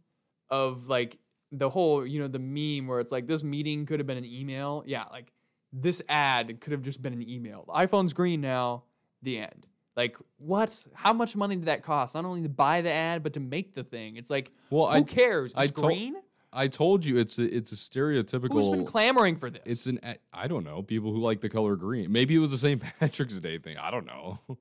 [0.48, 1.18] of like
[1.52, 4.24] the whole, you know, the meme where it's like this meeting could have been an
[4.24, 4.84] email.
[4.86, 5.32] Yeah, like
[5.72, 7.64] this ad could have just been an email.
[7.66, 8.84] The iPhone's green now.
[9.22, 9.66] The end.
[9.96, 10.76] Like what?
[10.94, 12.14] How much money did that cost?
[12.14, 14.16] Not only to buy the ad, but to make the thing.
[14.16, 15.52] It's like Well, who I cares?
[15.54, 16.14] I It's tol- green.
[16.52, 18.52] I told you it's a it's a stereotypical.
[18.52, 19.62] Who's been clamoring for this?
[19.66, 20.00] It's an
[20.32, 22.10] I don't know people who like the color green.
[22.10, 22.82] Maybe it was the St.
[23.00, 23.76] Patrick's Day thing.
[23.78, 24.38] I don't know.
[24.48, 24.56] that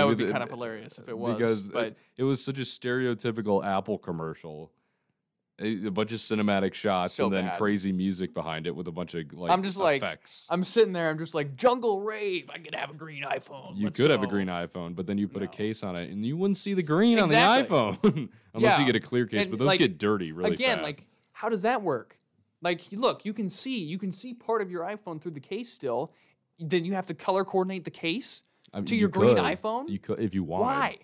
[0.00, 1.36] Maybe would be the- kind of hilarious if it was.
[1.36, 4.72] because but it, it was such a stereotypical Apple commercial.
[5.60, 7.58] A, bunch of cinematic shots So and then bad.
[7.58, 10.02] crazy music behind it with a bunch of like I'm just like.
[10.50, 11.10] I'm sitting there.
[11.10, 12.48] I'm just like jungle rave.
[12.50, 13.76] I could have a green iPhone.
[13.76, 16.10] you Let's could have a green iPhone, but then you put a case on it,
[16.10, 17.76] and you wouldn't see the green Exactly.
[17.76, 19.42] on the iPhone unless you get a clear case.
[19.42, 20.82] And, but those like, get dirty really Again, fast.
[20.82, 22.18] like how does that work?
[22.62, 25.72] Like, look, you can see you can see part of your iPhone through the case
[25.72, 26.12] still.
[26.58, 28.42] Then you have to color coordinate the case
[28.72, 29.88] I mean, to you your green iPhone.
[29.88, 30.98] You could if you want Why?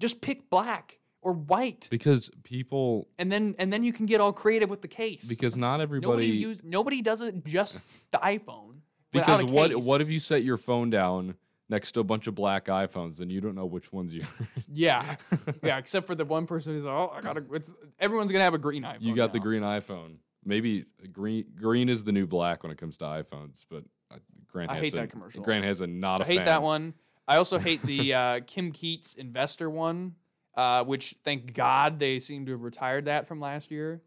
[0.00, 4.32] Just pick black or white, because people and then and then you can get all
[4.32, 5.28] creative with the case.
[5.28, 8.76] because not everybody nobody use nobody does it just the iPhone.
[9.12, 9.84] because a what case.
[9.84, 11.34] what if you set your phone down
[11.68, 14.28] next to a bunch of black iPhones and you don't know which one's yours?
[14.68, 15.16] Yeah,
[15.62, 15.78] yeah.
[15.78, 17.42] Except for the one person who's like, oh, I gotta.
[17.52, 19.00] It's everyone's gonna have a green iPhone.
[19.00, 20.16] you got the green iPhone.
[20.44, 24.70] Maybe green green is the new black when it comes to iPhones, but uh, Grant
[24.70, 25.42] I has hate a, that commercial.
[25.42, 26.44] Grant has a not I a hate fan.
[26.46, 26.94] that one.
[27.26, 30.14] I also hate the uh, Kim Keats investor one,
[30.58, 34.02] uh, which thank God they seem to have retired that from last year,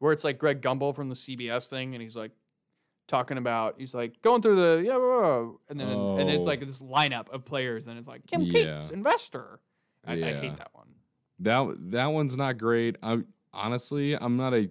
[0.00, 2.32] where it's like Greg Gumbel from the CBS thing, and he's like
[3.08, 6.28] talking about he's like going through the yeah, blah, blah, blah," and then and then
[6.28, 6.48] it's Oh.
[6.48, 8.76] like this lineup of players, and it's like Kim Yeah.
[8.76, 9.60] Keats investor.
[10.06, 10.88] I, I hate that one.
[11.40, 12.96] That that one's not great.
[13.02, 13.20] I
[13.54, 14.68] honestly, I'm not a.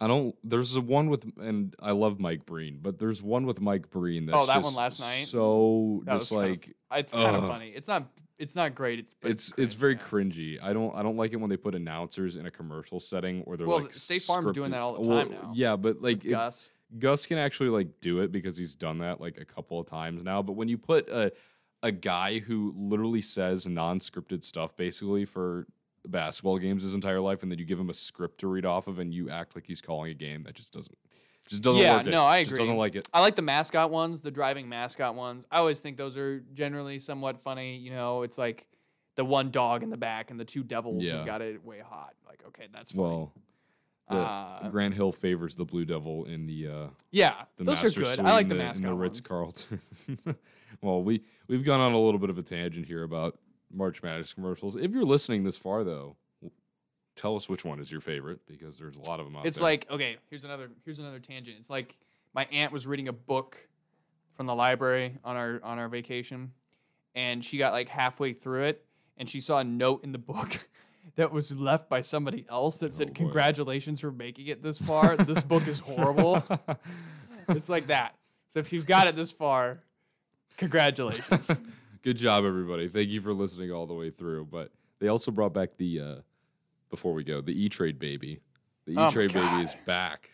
[0.00, 0.34] I don't.
[0.42, 4.26] There's a one with, and I love Mike Breen, but there's one with Mike Breen.
[4.26, 5.26] That's Oh, that one last night?
[5.26, 7.68] So That just was kind of- like It's kind of funny.
[7.70, 8.08] It's not.
[8.38, 8.98] It's not great.
[8.98, 10.58] It's it's it's very cringe, cringy.
[10.62, 13.56] I don't I don't like it when they put announcers in a commercial setting or
[13.56, 16.24] they're Well, like State Farm's doing that all the Well, time now Yeah, but like
[16.24, 16.70] it- Gus.
[16.98, 20.22] Gus can actually like do it because he's done that like a couple of times
[20.22, 20.42] now.
[20.42, 21.32] But when you put a
[21.82, 25.66] a guy who literally says non-scripted stuff basically for
[26.06, 28.86] basketball games his entire life, and then you give him a script to read off
[28.88, 30.96] of, and you act like he's calling a game, that just doesn't
[31.46, 32.50] just doesn't Yeah, no, I agree.
[32.50, 33.08] Just doesn't like it.
[33.12, 35.46] I like the mascot ones, the driving mascot ones.
[35.50, 37.76] I always think those are generally somewhat funny.
[37.76, 38.66] You know, it's like
[39.16, 41.20] the one dog in the back and the two devils Yeah.
[41.20, 42.14] who got it way hot.
[42.26, 43.08] Like, okay, that's funny.
[43.08, 43.32] Well,
[44.08, 48.04] uh, Grant Hill favors the Blue Devil in the uh, yeah, the those master are
[48.04, 48.20] good.
[48.20, 48.94] I like the the, mascot the.
[48.94, 49.80] Ritz Carlton.
[50.82, 53.38] well, we we've gone on a little bit of a tangent here about
[53.72, 54.76] March Madness commercials.
[54.76, 56.16] If you're listening this far, though,
[57.16, 59.58] tell us which one is your favorite because there's a lot of them out It's
[59.58, 59.64] there.
[59.64, 61.56] like okay, here's another here's another tangent.
[61.58, 61.96] It's like
[62.34, 63.68] my aunt was reading a book
[64.34, 66.52] from the library on our on our vacation,
[67.14, 68.84] and she got like halfway through it,
[69.16, 70.66] and she saw a note in the book
[71.16, 73.14] that was left by somebody else that Oh, said, boy.
[73.14, 75.16] "Congratulations for making it this far.
[75.16, 76.42] this book is horrible."
[77.48, 78.14] it's like that.
[78.48, 79.80] So if you've got it this far,
[80.56, 81.50] congratulations.
[82.02, 82.88] Good job, everybody.
[82.88, 84.46] Thank you for listening all the way through.
[84.46, 86.14] But they also brought back the uh,
[86.94, 88.38] before we go the E Trade baby.
[88.86, 90.30] The E Oh Trade baby is back.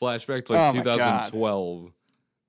[0.00, 0.96] Flashback to Oh like God.
[1.24, 1.92] 2012.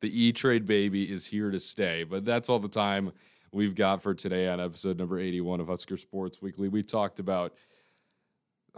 [0.02, 2.04] The E Trade baby is here to stay.
[2.04, 3.12] But that's all the time
[3.52, 6.70] we've got for today on episode number 81 of Husker Sports Weekly.
[6.70, 7.54] We talked about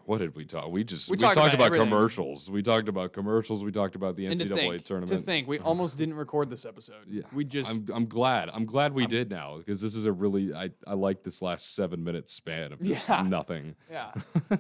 [0.06, 0.70] what did we talk?
[0.72, 2.50] We just We we, talked talked, about about, commercials.
[2.50, 3.64] We talked about commercials.
[3.64, 5.12] We talked about the and to NCAA think, tournament.
[5.20, 7.06] to think, we almost didn't record this episode.
[7.08, 8.50] Yeah, we just I'm I'm glad.
[8.54, 11.42] I'm glad we I'm- did now because this is a really I I like this
[11.42, 13.24] last seven minute span of just Yeah.
[13.24, 13.76] nothing.
[13.92, 14.12] yeah.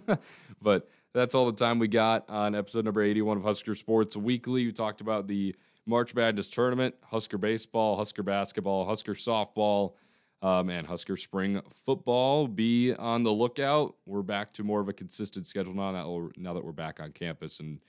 [0.61, 4.65] but that's all the time we got on episode number 81 of Husker Sports Weekly.
[4.65, 9.93] We talked about the March Madness tournament, Husker baseball, Husker basketball, Husker softball,
[10.41, 12.47] um, and Husker spring football.
[12.47, 13.95] Be on the lookout.
[14.05, 15.91] We're back to more of a consistent schedule now.
[15.91, 17.79] Now, now that we're back on campus and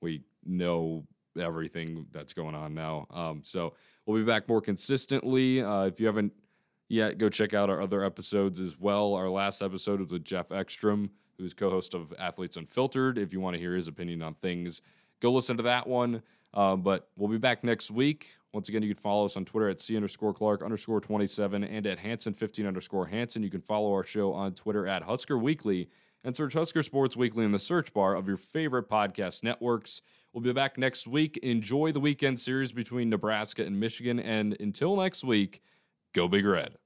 [0.00, 1.04] we know
[1.40, 3.06] everything that's going on now.
[3.10, 3.74] Um, so
[4.04, 5.62] we'll be back more consistently.
[5.62, 6.32] Uh, if you haven't
[6.88, 9.14] yet, go check out our other episodes as well.
[9.14, 13.16] Our last episode was with Jeff Ekstrom, who's co-host of Athletes Unfiltered.
[13.16, 14.82] If you want to hear his opinion on things,
[15.20, 16.22] go listen to that one.
[16.54, 18.30] Um, but we'll be back next week.
[18.52, 21.86] Once again, you can follow us on Twitter at C underscore Clark underscore 27 and
[21.86, 23.42] at Hanson 15 underscore Hanson.
[23.42, 25.88] You can follow our show on Twitter at Husker Weekly
[26.24, 30.02] and search Husker Sports Weekly in the search bar of your favorite podcast networks.
[30.32, 31.38] We'll be back next week.
[31.38, 34.18] Enjoy the weekend series between Nebraska and Michigan.
[34.18, 35.62] And until next week,
[36.12, 36.81] go Big Red.